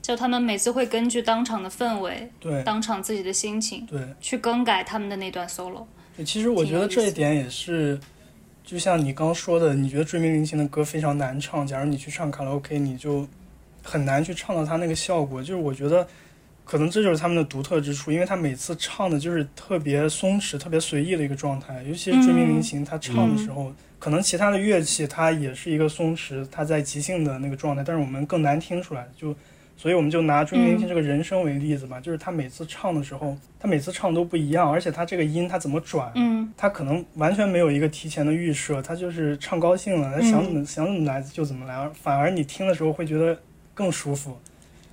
[0.00, 4.00] 就他们每次会根据当场的氛围、对当场自己的心情对。
[4.20, 5.84] 去更改他们的那段 solo。
[6.16, 7.98] 对，其实我觉得这一点也是，
[8.62, 13.26] 就像你刚说的，你觉得追名林檎的歌非常难唱，假如你去唱卡拉 OK，你就
[13.82, 15.42] 很难去唱到他那个效果。
[15.42, 16.06] 就是我觉得，
[16.64, 29.34] 可能这就是他们的独特之处，因为他每次唱的就是特别松弛、特别随意的一个状态，尤其是追名林琴，他唱的时候，可能其他的乐器它也是一个松弛，它在即兴的那个状态，但是我们更难听出来，就。
[29.76, 43.40] 所以我们就拿追名林琴这个人声为例子吧，就是他每次唱的时候，他每次唱都不一样，而且他这个音他怎么转，嗯他可能完全没有一个提前的预设，他就是唱高兴了，他想怎么、想怎么来就怎么来，反而你听的时候会觉得
[43.80, 44.38] 更舒服。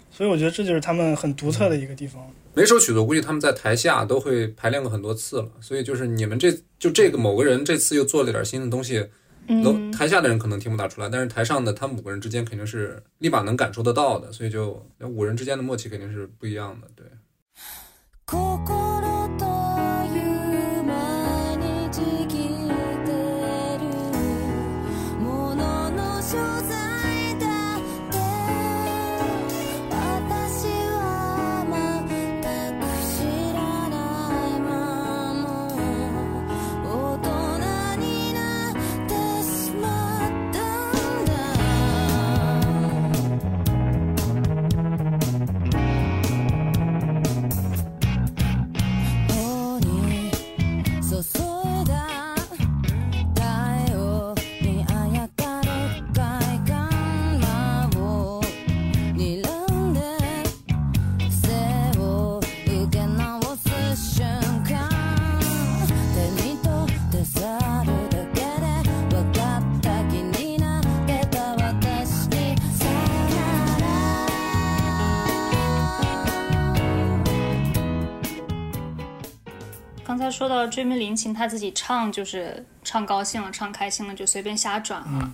[0.10, 2.26] 所以我觉得这就是他们很独特的一个地方。
[2.54, 9.00] 每首曲子我估计他们在台下都会排练过很多次了，所以就是你们这就这个某个人这次又做了点新的东西，
[9.48, 16.88] 楼嗯，台下的人可能听不大出来，但是台上的他们五个人之间肯定是立马能感受得到的，所以就五人之间的默契肯定是不一样的。
[16.96, 17.06] 对，
[80.16, 85.34] 才说到追名林琴，他自己唱就是唱高兴了、唱开心了就随便瞎转了。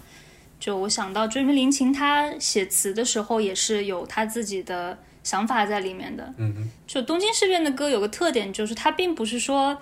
[0.57, 6.33] 就我想到追名林琴，他写词的时候也是有他自己的想法在里面的。
[6.87, 9.77] 就东京事变的歌有个特点，就是它并不是说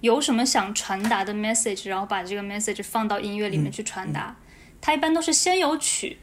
[0.00, 4.36] 有什么想传达的 message，然后把这个 message 放到音乐里面去传达。
[4.80, 6.18] 它一般都是先有曲，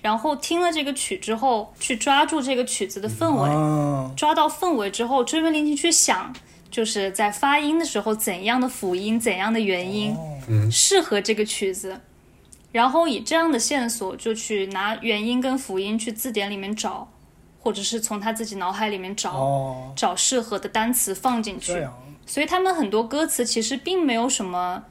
[0.00, 6.34] 然后听了这个曲之后，去抓住这个曲子的氛围，啊，抓到氛围之后，追问林琴去想，
[6.72, 10.16] 就是在发音的时候怎样的辅音、怎样的元音、
[10.70, 12.00] 适合这个曲子，
[12.72, 17.12] 然后以这样的线索就去拿元音跟辅音去字典里面找，
[17.60, 21.86] 或者是从他自己脑海里面找、哦，找适合的单词放进去。
[22.24, 24.82] 所以他们很多歌词其实并没有什么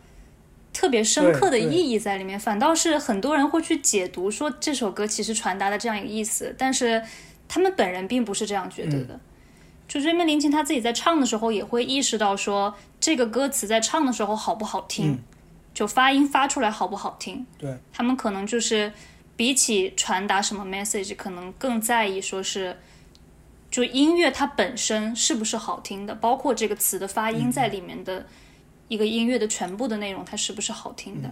[0.72, 7.02] 特别深刻的意义在里面，反倒是很多人会去解读说这首歌其实传达的这样一个意思，但是
[7.48, 9.20] 他们本人并不是这样觉得的。
[9.92, 15.20] 就追梦林檎他自己在唱的时候也会意识到说这个歌词在唱的时候好不好听，
[15.74, 17.46] 就发音发出来好不好听。
[17.58, 18.94] 对，他们可能就是
[19.36, 22.78] 比起传达什么 message，可能更在意说是，
[23.70, 28.26] 就音乐它本身是不是好听的，包括这个词的发音在里面的
[28.88, 31.30] 一个音乐的全部的内容，它是不是好听的。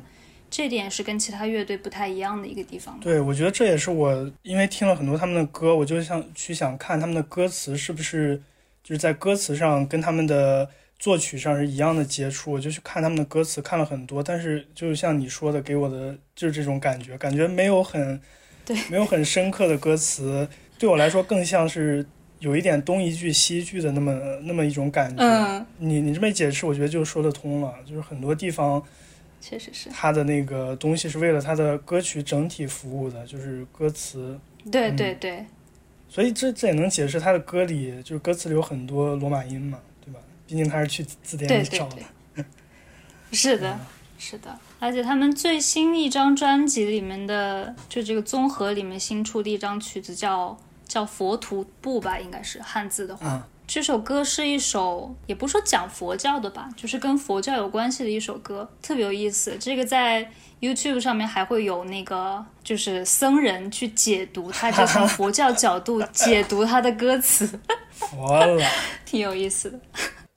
[0.49, 2.99] 这点是跟其他乐队不太一样的一个地方。
[2.99, 8.41] 对，我觉得这也是我因为听了很多他们的歌，我就想去想看他们的歌词是不是
[8.90, 10.68] 就是在歌词上跟他们的
[10.98, 18.20] 作曲上是一样的接触，我就去看他们的歌词，看了很多，但是就是像你说的，给我的就是这种感觉，感觉没有很
[18.66, 20.49] 对没有很深刻的歌词，
[20.80, 22.03] 对我来说更像是
[22.40, 25.22] 有一点东一句西一句的那么那么一种感觉。
[25.24, 28.84] 嗯，你你这么一解释，我觉得就说得通了，就是很多地方。
[29.40, 34.38] 确实是，他的那个东西是为了他的歌曲整体服务的，就是歌词，
[34.70, 35.45] 对对对，
[36.10, 40.19] 所以这这也能解释他的歌里就是歌词里有很多罗马音嘛，对吧？
[40.48, 41.98] 毕竟他是去字典里找的。
[42.36, 42.44] 对，
[43.31, 43.80] 是的，
[44.18, 50.57] 是的，而且他们最新一张专辑里面的，就这个综合里面新出的一张曲子叫
[50.88, 53.36] 叫《佛徒步》吧，应该是汉字的话。
[53.36, 59.56] 嗯这首歌是一首，也不是说讲佛教的吧，就是跟佛教有关系的一首歌，特别有意思。
[59.60, 67.48] 这个在 YouTube 上面还会有那个，就是僧人去解读他，就从佛教角度解读他的歌词，
[67.90, 68.65] 佛了，
[69.06, 69.80] 挺有意思的。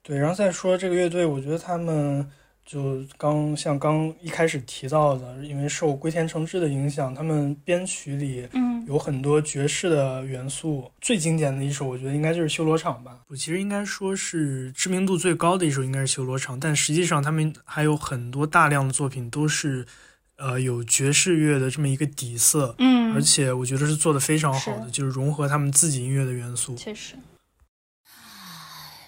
[0.01, 2.25] 对，然后再说这个乐队，我觉得他们
[2.65, 10.89] 就刚像刚一开始提到的，因为受龟田诚志的影响，他们编曲里嗯，有很多爵士的元素。
[10.99, 13.19] 最经典的一首，我觉得应该就是《修罗场》吧。
[13.27, 19.85] 我其实应该说是知名度最高的一首，应该是《修罗场》，但实际上他们还有很多大量的作品都是，
[20.43, 26.75] 呃，有爵士乐的这么一个底色，嗯而且我觉得是做的非常好的，就是融合他们自己音乐的元素。
[26.75, 27.15] 确实。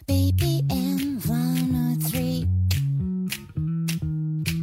[0.07, 2.47] BPM 103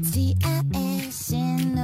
[0.04, 1.74] CIS in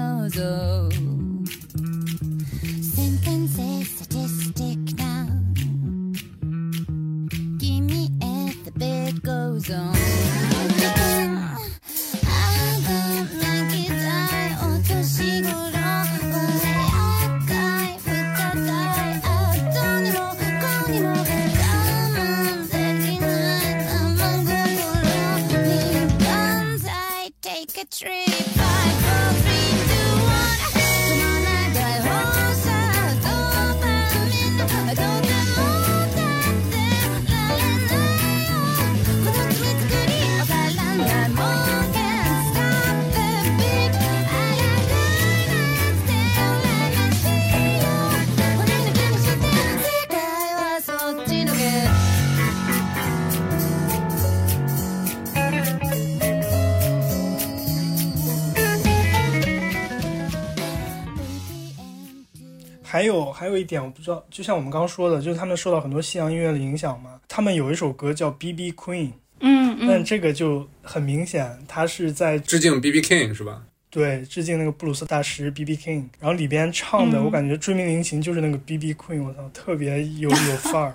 [62.88, 67.20] 还有还有一点我不知道，就像我们刚刚说的，就是他们受到很多西洋音乐的影响嘛。
[67.28, 68.72] 他们有一首歌叫《B.B.
[68.72, 69.08] Queen》，
[69.40, 73.02] 嗯嗯，但这个就很明显，他是在致敬 B.B.
[73.02, 73.62] King 是吧？
[73.90, 75.76] 对致敬那个布鲁斯大师 B.B.
[75.76, 78.94] King，然后里边唱的，嗯我感觉追名林檎就是那个 B.B.
[78.94, 80.94] Queen，我操，特别有有范儿。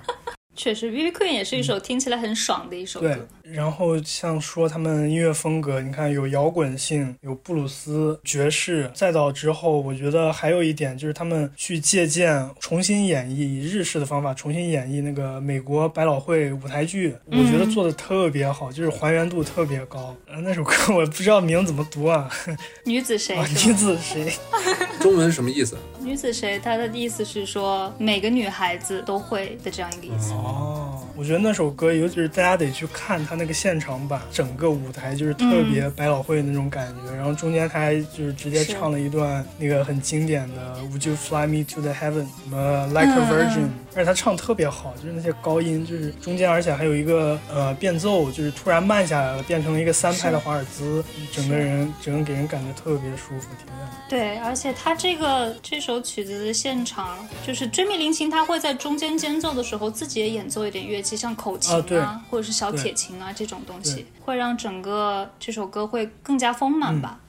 [0.56, 20.16] 确实，B B Queen 也是一首听起来很爽的一首嗯对歌。，然后像说他们音乐风格，你看有摇滚性，有布鲁斯、爵士，再到之后，我觉得还有一点就是他们去借鉴、重新演绎，以日式的方法重新演绎那个美国百老汇舞台剧，我觉得做的特别好，就是还原度特别高。
[20.28, 22.30] 呃，那首歌我不知道名怎么读啊，
[22.86, 24.32] 女子谁啊，女子谁？
[25.02, 25.76] 中文什么意思？
[26.04, 26.60] 女子谁？
[26.60, 30.32] 她的意思是说每个女孩子都会的这样一个意思。
[30.34, 37.16] 哦，我觉得那首歌，尤其是大家得去看他那个现场版，整个舞台就是特别百老汇的那种感觉。
[37.16, 42.26] 然后中间他还就是直接唱了一段那个很经典的 Would you fly me to the heaven？
[42.44, 53.88] 什么 Like a 嗯 virgin？、嗯而且她唱特别好，就是那些高音，就是中间而且还有一个呃变奏，就是突然慢下来了，变成了一个三拍的华尔兹，整个人整个给人感觉特别舒服，挺亮。
[54.10, 62.00] 对，而且她这个这首曲子的现场，就是追觅林琴，他会在中间间奏的时候自己也演奏一点乐器，像口琴啊对
[62.30, 67.18] 或者是小铁琴啊这种东西，会让整个这首歌会更加丰满吧。
[67.18, 67.23] 離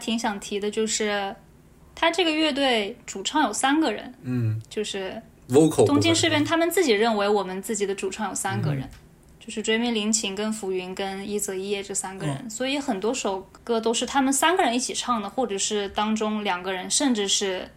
[0.00, 1.36] 挺想提的，就是
[1.94, 4.60] 他这个乐队主唱有三个人，嗯。
[4.68, 8.88] 就是，vocal 东京事变，他们自己认为我们自己的主唱有三个人，
[9.38, 17.68] 就是追名林琴、跟浮云、跟一泽一叶这三个人，所以很多首歌都是他们三个人一起唱的，或者是当中两个人，甚至是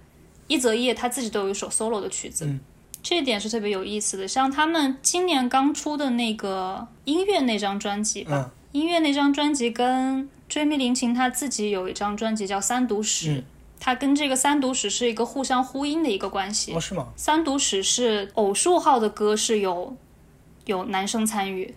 [0.48, 2.46] 一泽一叶他自己都有一首 solo 的曲子。
[2.46, 2.60] 嗯。
[3.02, 8.52] 这一点是特别有意思的，像他们今年刚出的那个音乐那张专辑吧，嗯。
[8.72, 13.44] 音乐那张专辑跟追觅林琴他自己有一张专辑叫《三读史》，嗯
[13.80, 16.74] 它跟这个三读史是一个互相呼应的一个关系。
[16.74, 17.08] 哦，是吗？
[17.16, 19.98] 三读史是偶数号的歌是有
[20.66, 21.74] 有男生参与，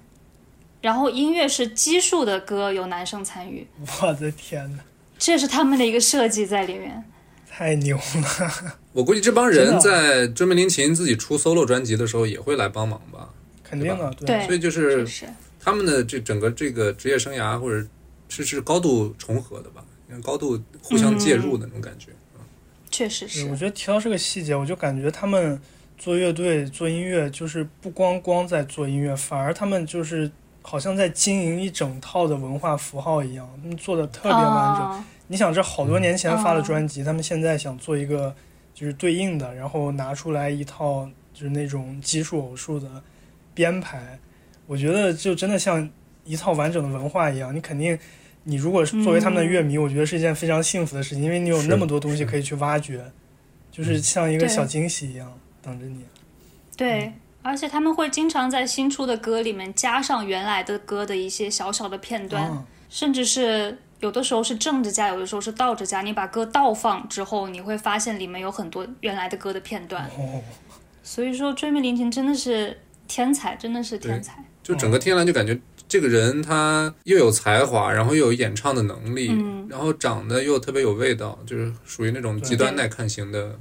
[0.83, 3.67] 然后音乐是奇数的歌有男生参与，
[4.03, 4.83] 我的天哪，
[5.19, 7.03] 这是他们的一个设计在里面。
[7.51, 8.79] 太牛了！
[8.93, 13.31] 我估计这帮人在追梦林琴自己出 solo 专辑的时候也会来帮忙吧。
[13.65, 15.05] 肯定的，对所以就是，
[15.59, 17.85] 他们的这整个这个职业生涯或者
[18.29, 19.85] 是是高度重合的吧，
[20.23, 22.13] 高度互相介入的那种感觉。
[22.91, 25.61] 确实是，我，觉得提到这个细节，我就感觉他们
[25.99, 30.31] 做乐队、做音乐，就是不光光在做音乐，反而他们就是
[30.63, 34.87] 好像在经营一整套的文化符号一样，他们做的特别完整。
[34.87, 38.33] 啊你想，这好多年前发的哦专辑，他们现在想做一个
[38.73, 42.89] 就是对应的，然后拿出来一套就是那种奇数偶数的
[43.53, 44.17] 编排，
[44.69, 45.91] 我觉得就真的像
[46.27, 47.55] 一套完整的文化一样。
[47.55, 47.99] 你肯定，
[48.45, 53.05] 你如果是作为他们的乐迷，我觉得是一件非常幸福的事情，因为你有那么多东西可以去挖掘，
[53.71, 55.33] 就是像一个小惊喜一样
[55.63, 56.05] 等着你。
[56.77, 57.13] 对。
[57.43, 66.03] 而且他们会经常在新出的歌里面加上原来的歌的一些小小的片段，啊，甚至是有的时候是正着加，有的时候是倒着加。
[66.03, 70.07] 你把歌倒放之后，你会发现里面有很多原来的歌的片段。
[70.19, 70.43] 哦，
[71.05, 72.77] 所以说，追觅林琴真的是
[73.07, 74.45] 天才，真的是天才。
[74.61, 75.57] 就整个听下来就感觉
[75.89, 79.67] 这个人他又有才华，然后又有演唱的能力，嗯。
[79.69, 83.59] 然后长得又特别有味道，就是属于那种极端耐看型的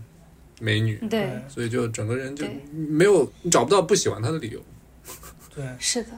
[0.59, 4.61] 美女，对，所以就整个人就没有你找不到不喜欢她的理由。
[5.53, 5.65] 对。
[5.79, 6.09] 是的，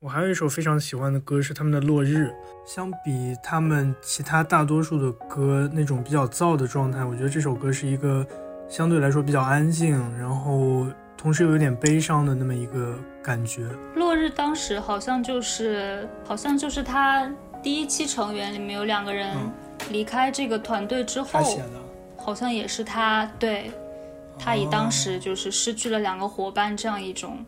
[0.00, 2.26] 我还有一首非常喜欢的歌是他们的《落日》，
[2.66, 8.26] 相比他们其他大多数的歌那种比较燥的状态，我觉得这首歌是一个
[8.68, 10.86] 相对来说比较安静，然后
[11.26, 13.66] 同时又有点悲伤的那么一个感觉。
[13.96, 17.28] 落日当时好像就是，好像就是他
[17.60, 19.52] 第一期成员里面有两个人嗯
[19.90, 21.72] 离开这个团队之后，他写的，
[22.16, 23.72] 好像也是他对。
[24.38, 27.44] 他以当时就是失去了两个伙伴这样一种，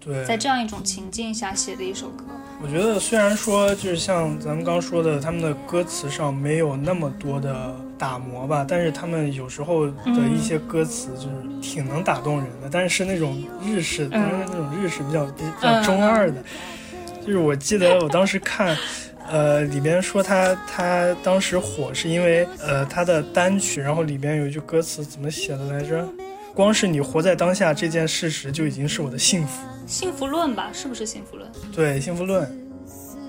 [0.00, 2.24] 对，在这样一种情境下写的一首歌。
[2.62, 16.42] 我觉得虽然说就是像咱们刚说的，他们的歌词上没有那么多的打磨吧，但是他们有时候的一些歌词就是挺能打动人的，但是是那种日式，但是那种日式比较比较中二的。
[17.20, 18.74] 就是我记得我当时看，
[19.30, 26.08] 呃，里边说他他当时火是因为呃他的单曲，然后里边有一句歌词怎么写的来着？
[26.54, 29.62] 光是你活在当下这件事实就已经是我的幸福。
[29.86, 31.48] 幸福论吧，是不是幸福论？
[31.72, 32.44] 对，《幸福论》。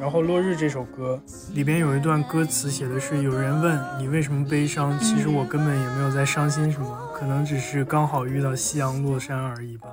[0.02, 1.22] 然后《落日》这首歌
[1.54, 9.90] 里边有一段歌词写的是：“有人问你为什么悲伤，其实我根本也没有在伤心什么，可能只是刚好遇到夕阳落山而已吧。”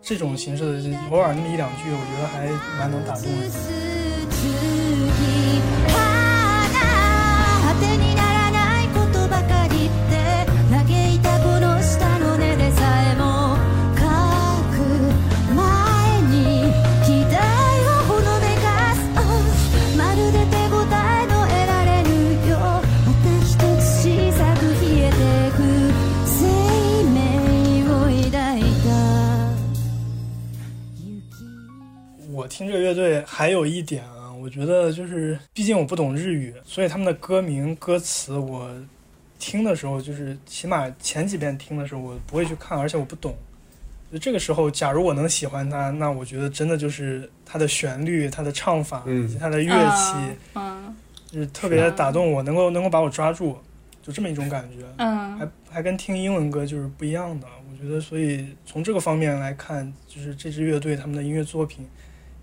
[0.00, 2.46] 这种形式的，偶尔那么一两句，我觉得还
[2.78, 3.50] 蛮能打动人
[32.60, 38.70] 听这个乐队还有一点啊，我觉得就是，毕竟我不懂日语，所以他们的歌名、歌词我
[39.38, 43.34] 听的时候，就是起码前几遍听的时候，我不会去看，而且我不懂。
[44.12, 50.12] 就这个时候，假如我能喜欢它，那我觉得真的就是它的旋律、它的唱法嗯以及它的乐器，
[50.54, 50.94] 嗯
[51.30, 53.56] 就是特别打动我，能够能够把我抓住，
[54.02, 54.84] 就这么一种感觉。
[54.98, 57.46] 嗯还还跟听英文歌就是不一样的。
[57.70, 61.88] 我觉得，所以从这个方面来看，就是这支乐队他们的音乐作品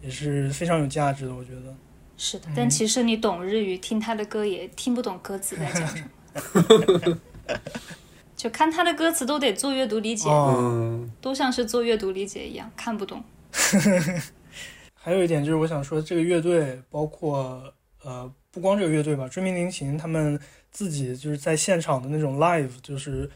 [0.08, 1.36] 也是非常有价值的。
[1.36, 1.76] 我觉得，
[2.16, 7.20] 是的，但其实你懂日语，听他的歌也听不懂歌词在讲什么。
[8.38, 13.22] 就看他的歌词都得做阅读理解，哦，嗯，都像是做阅读理解一样，看不懂。
[14.94, 17.62] 还有一点就是我想说，这个乐队包括
[18.04, 20.40] 呃，不光这个乐队吧，追名林檎他们
[20.72, 23.30] 自己就是在现场的那种 live，就是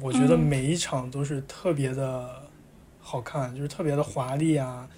[0.00, 2.42] 我觉得嗯每一场都是特别的
[2.98, 4.88] 好看，就是特别的华丽啊，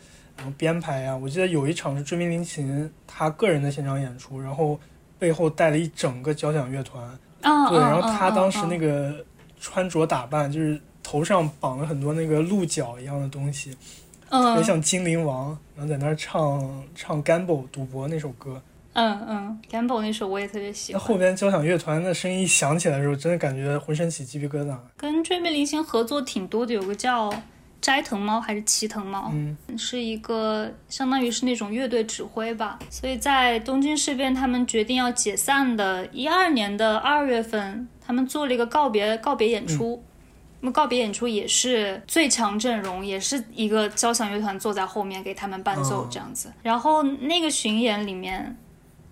[0.56, 1.16] 编排啊。
[1.16, 4.78] 我记得有一场是追名林琴他个人的现场演出，然后
[5.18, 7.02] 背后带了一整个交响乐团，
[7.42, 9.24] 啊，对，嗯然后他当时那个，
[9.60, 13.72] 穿着打扮就是头上绑了很多那个鹿角一样的东西，
[14.30, 18.62] 特别嗯像精灵王，然后在那儿唱唱《Gamble》赌博那首歌。
[18.92, 21.06] 嗯嗯，Gamble 那首我也特别喜那欢。
[21.06, 24.76] 后边交响乐团的声音一响起来的时候，真的感觉浑身起鸡皮疙瘩。
[24.96, 27.32] 跟追名林琴合作挺多的，有个叫
[27.80, 32.78] 斋藤猫还是齐藤猫，嗯，是一个相当于是那种乐队指挥吧。
[32.90, 40.02] 所以在东京事变他们决定要解散的一二年的二月份，他们做了一个告别告别演出。
[40.62, 46.52] 那么告别演出也是最强阵容，也是一个交响乐团坐在后面给他们伴奏哦这样子。
[46.62, 48.54] 然后那个巡演里面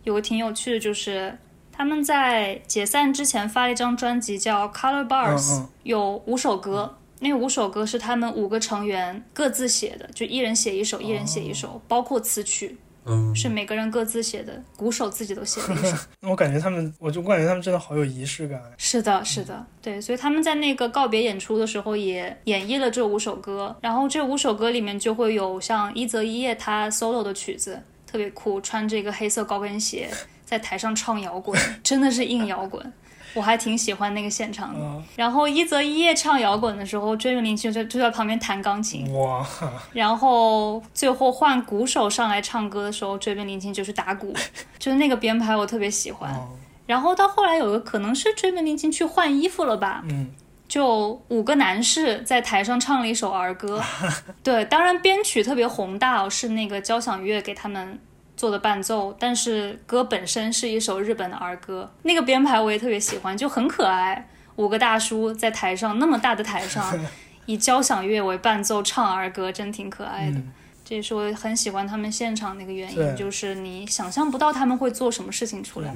[0.04, 1.38] 有个挺有趣的，就是
[1.72, 5.38] 他们在解散之前发了一张专辑叫《Color Bars》，
[5.84, 6.98] 有五首歌。
[7.20, 12.76] 那五首歌是他们五个成员各自写的，就一人写一首，一人写一首，包括词曲
[13.10, 15.96] 嗯，是每个人各自写的，鼓手自己都写了一首。
[16.20, 18.60] 那我感觉他们，我就感觉他们真的好有仪式感。
[18.76, 30.10] 是的，是的，对，所以他们在那个告别演出的时候也演绎了这五首歌，然后这五首歌里面就会有像一泽一叶他 solo 的曲子，特别酷，穿这个黑色高跟鞋
[30.44, 32.92] 在台上唱摇滚，真的是硬摇滚。
[33.34, 34.80] 我还挺喜欢那个现场的。
[34.80, 39.12] 嗯然后一泽一叶唱摇滚的时候，追名林檎就就在旁边弹钢琴。
[39.14, 39.46] 哇，
[39.92, 44.34] 然后最后换鼓手上来唱歌的时候，追名林檎就是打鼓，
[44.78, 46.32] 就是那个编排我特别喜欢。
[46.32, 46.48] 哦
[46.88, 50.30] 然后到后来有个可能是追名林檎去换衣服了吧，嗯，
[50.66, 53.78] 就五个男士在台上唱了一首儿歌。
[54.42, 57.98] 对，当然编曲特别宏大哦，是那个交响乐给他们
[58.38, 64.28] 做的伴奏，但是歌本身是一首日本的儿歌，那个编排我也特别喜欢，就很可爱。
[64.56, 66.98] 五个大叔在台上那么大的台上，
[67.46, 70.38] 以交响乐为伴奏唱儿歌，真挺可爱的。
[70.38, 70.52] 嗯
[70.84, 75.94] 这也是我很喜欢他们现场的一个原因，就是你想象不到他们会做什么事情出来。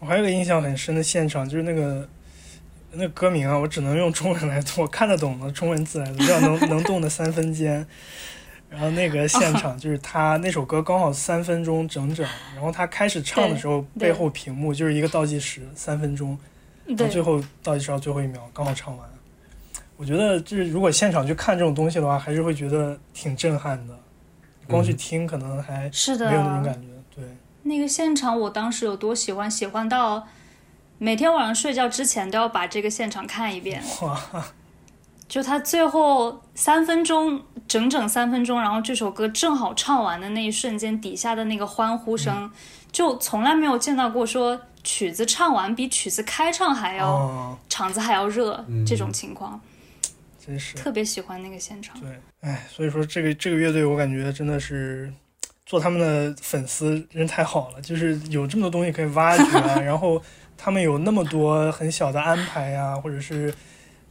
[0.00, 2.08] 我还有个印象很深的现场，就是那个
[2.90, 7.86] 那个歌名啊，我只能用中文来读，我看得懂的中文字来读，叫能能动的三分间。
[8.68, 16.38] 然后那个现场就是他那首歌刚好三分钟整整，然后他开始唱的时候，背后屏幕就是一个倒计时，三分钟，
[16.86, 19.08] 然后最后倒计时到最后一秒刚好唱完。
[19.96, 23.98] 我觉得就是如果现场去看这种东西的话，还是会觉得挺震撼的。
[24.68, 26.88] 光去听可能还是的，没有那种感觉。
[27.16, 27.24] 对，
[27.62, 30.28] 那个现场我当时有多喜欢，喜欢到
[30.98, 33.82] 每天晚上睡觉之前都要把这个现场看一遍。
[34.02, 34.20] 哇，
[35.28, 42.50] 就他最后三分钟，整整三分钟，然后这首歌正好唱完的那一瞬间，底下的那个欢呼声，
[42.90, 48.86] 就从来没有见到过说曲子唱完比曲子开唱还要、哦，场子还要热、嗯。
[48.86, 49.60] 这种情况，
[50.44, 50.74] 真是。
[50.76, 52.00] 特别喜欢那个现场。
[52.00, 52.08] 对，
[52.40, 55.12] 哎，所以说这个这个乐队，我感觉真的是
[55.66, 60.22] 做他们的粉丝人太好了，就是有这么多东西可以挖掘啊， 然后
[60.56, 63.52] 他们有那么多很小的安排呀、或者是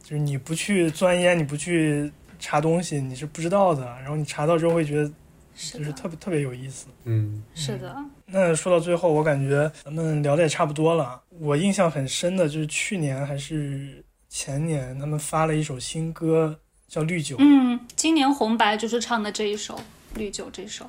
[0.07, 5.11] 就是你不去钻研，你不去查东西，你是不知道的，然后你查到之后会觉得
[5.55, 6.87] 是的，就是特别特别有意思。
[7.05, 7.95] 嗯是的，
[8.25, 11.21] 那说到最后，我感觉咱们聊的也差不多了。
[11.39, 17.37] 我印象很深的就是去年还是前年，他们发了一首新歌叫《绿酒》。
[17.39, 19.75] 嗯，今年红白就是唱的这一首《
[20.15, 20.85] 绿酒》这首。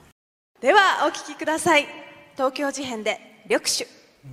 [0.61, 1.87] ではお聴きください
[2.37, 3.87] 東京事変で緑酒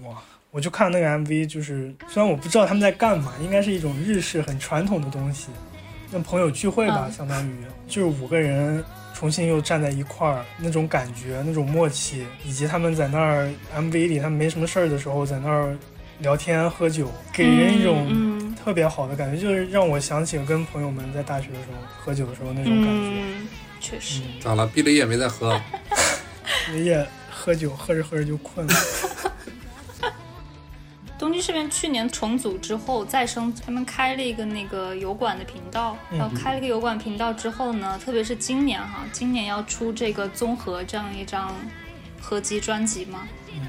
[0.04, 0.22] 哇！
[0.57, 5.49] 我就看那个 MV，就是虽然我不知道他们在干嘛，应该是一种日式很传统的东西，
[6.11, 7.53] 跟朋友聚会吧，嗯相当于
[7.87, 8.83] 就是五个人
[9.15, 15.77] 重新又站在一块儿，那种感觉，那种默契，以及他们在那儿 MV 里他们没什么事儿的时候在那儿
[16.21, 23.11] 聊天喝酒，给人一种嗯特别好的感觉，就是让我想起了跟朋友们在大学的时候喝酒的时候那种感觉。
[23.13, 24.23] 嗯，确实。
[24.41, 24.67] 咋了？
[24.67, 25.61] 毕了业没再喝？
[26.73, 28.73] 爷爷喝酒喝着喝着就困了。
[31.19, 41.55] 东京事变去年重组之后再生，他们开了一个那个油管的频道，嗯然后开了一个油管频道之后呢，特别是今年哈，今年要出这个综合这样一张
[42.21, 43.67] 合集专辑嘛，嗯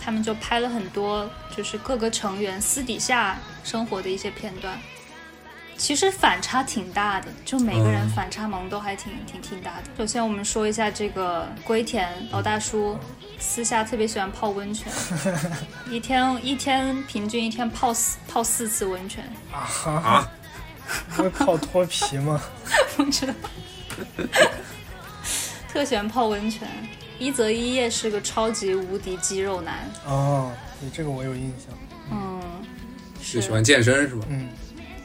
[0.00, 4.78] 他们就拍了很多就是各个成员私底下生活的一些片段。
[5.78, 9.84] 其实反差挺大的，就每个人嗯反差萌都还挺挺挺大的。
[9.96, 12.98] 首先我们说一下这个龟田老大叔，
[13.38, 14.92] 私下特别喜欢泡温泉，
[15.88, 20.28] 一天一天平均一天泡四泡四次温泉，啊？
[21.14, 22.40] 不会泡脱皮吗？
[22.96, 23.34] 不知道，
[25.72, 26.68] 特喜欢泡温泉。
[27.20, 29.74] 一泽一叶是个超级无敌肌肉男，
[30.06, 31.76] 哦，对，这个我有印象。
[32.12, 32.40] 嗯，
[33.18, 34.24] 就是喜欢健身是吧？
[34.28, 34.48] 嗯，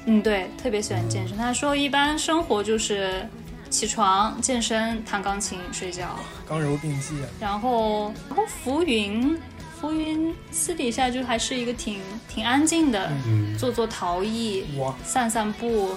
[0.06, 1.38] 嗯，对，特别喜欢健身。
[1.38, 3.28] 他说一般生活就是
[3.70, 7.28] 起床、健身、弹钢琴、睡觉，刚柔并济啊。
[7.40, 9.40] 然后然后浮云，
[9.80, 15.96] 浮云私底下就还是一个挺挺安静的，嗯，做做陶艺、哇，散散步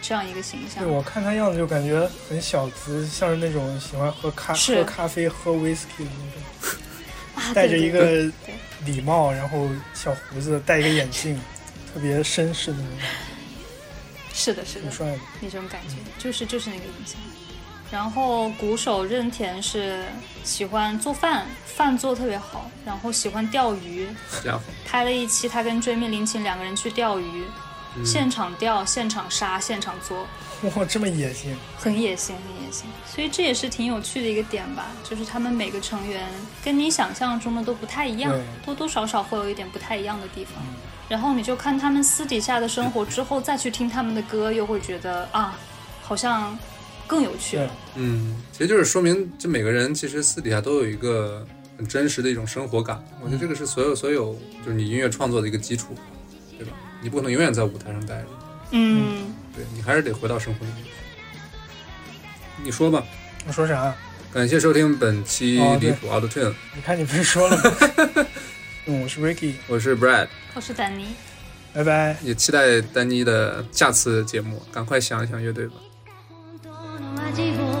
[0.00, 0.92] 这样一个形象对。
[0.92, 6.80] 我看他样子就感觉很小资，像是那种喜欢喝咖喝咖啡、喝 whisky 的那种，
[7.36, 8.30] 啊戴着一个
[8.86, 11.38] 礼帽，然后小胡子，戴一个眼镜，
[11.92, 12.98] 特别绅士的那种，
[14.32, 15.18] 是的，是的挺，帅的。
[15.40, 17.16] 那种感觉，就是就是那个印象。
[17.90, 20.04] 然后鼓手任田是
[20.42, 24.08] 喜欢做饭，饭做特别好，然后喜欢钓鱼，
[24.86, 27.44] 拍了一期他跟追命林琴两个人去钓鱼，
[27.96, 30.26] 嗯现场钓、现场杀、现场做，
[30.62, 31.54] 哇，这么野性！
[31.76, 32.86] 很野性，很野性。
[33.06, 36.26] 所以这也是挺有趣的一个点吧，就是他们每个成员
[36.64, 38.34] 跟你想象中的都不太一样，
[38.64, 40.54] 多多少少会有一点不太一样的地方。
[41.12, 45.58] 然后你就看他们私底下的生活之后，再去听他们的歌，又会觉得啊，
[46.00, 46.58] 好像
[47.06, 52.98] 更有趣了。，嗯，其实就是说明这每个人其实私底下都有一个很真实的一种生活感。
[53.22, 54.34] 我觉得这个是所有所有
[54.64, 55.94] 就是你音乐创作的一个基础，
[56.58, 56.72] 对吧？
[57.02, 58.28] 你不可能永远在舞台上待着，
[58.70, 60.90] 嗯，对你还是得回到生活里面去。
[62.64, 63.04] 你说吧。
[63.46, 63.94] 我说啥？
[64.32, 68.26] 感谢收听本期离谱 Auto Tune，、你看你不是说了吗？
[68.85, 71.15] 嗯，我是 Ricky，我是 Brad，我是丹尼。
[71.73, 72.17] 拜拜。
[72.23, 74.61] 也期待丹妮的下次节目。
[74.71, 75.73] 赶快想一想乐队吧。
[76.63, 77.80] 本当の味を知っ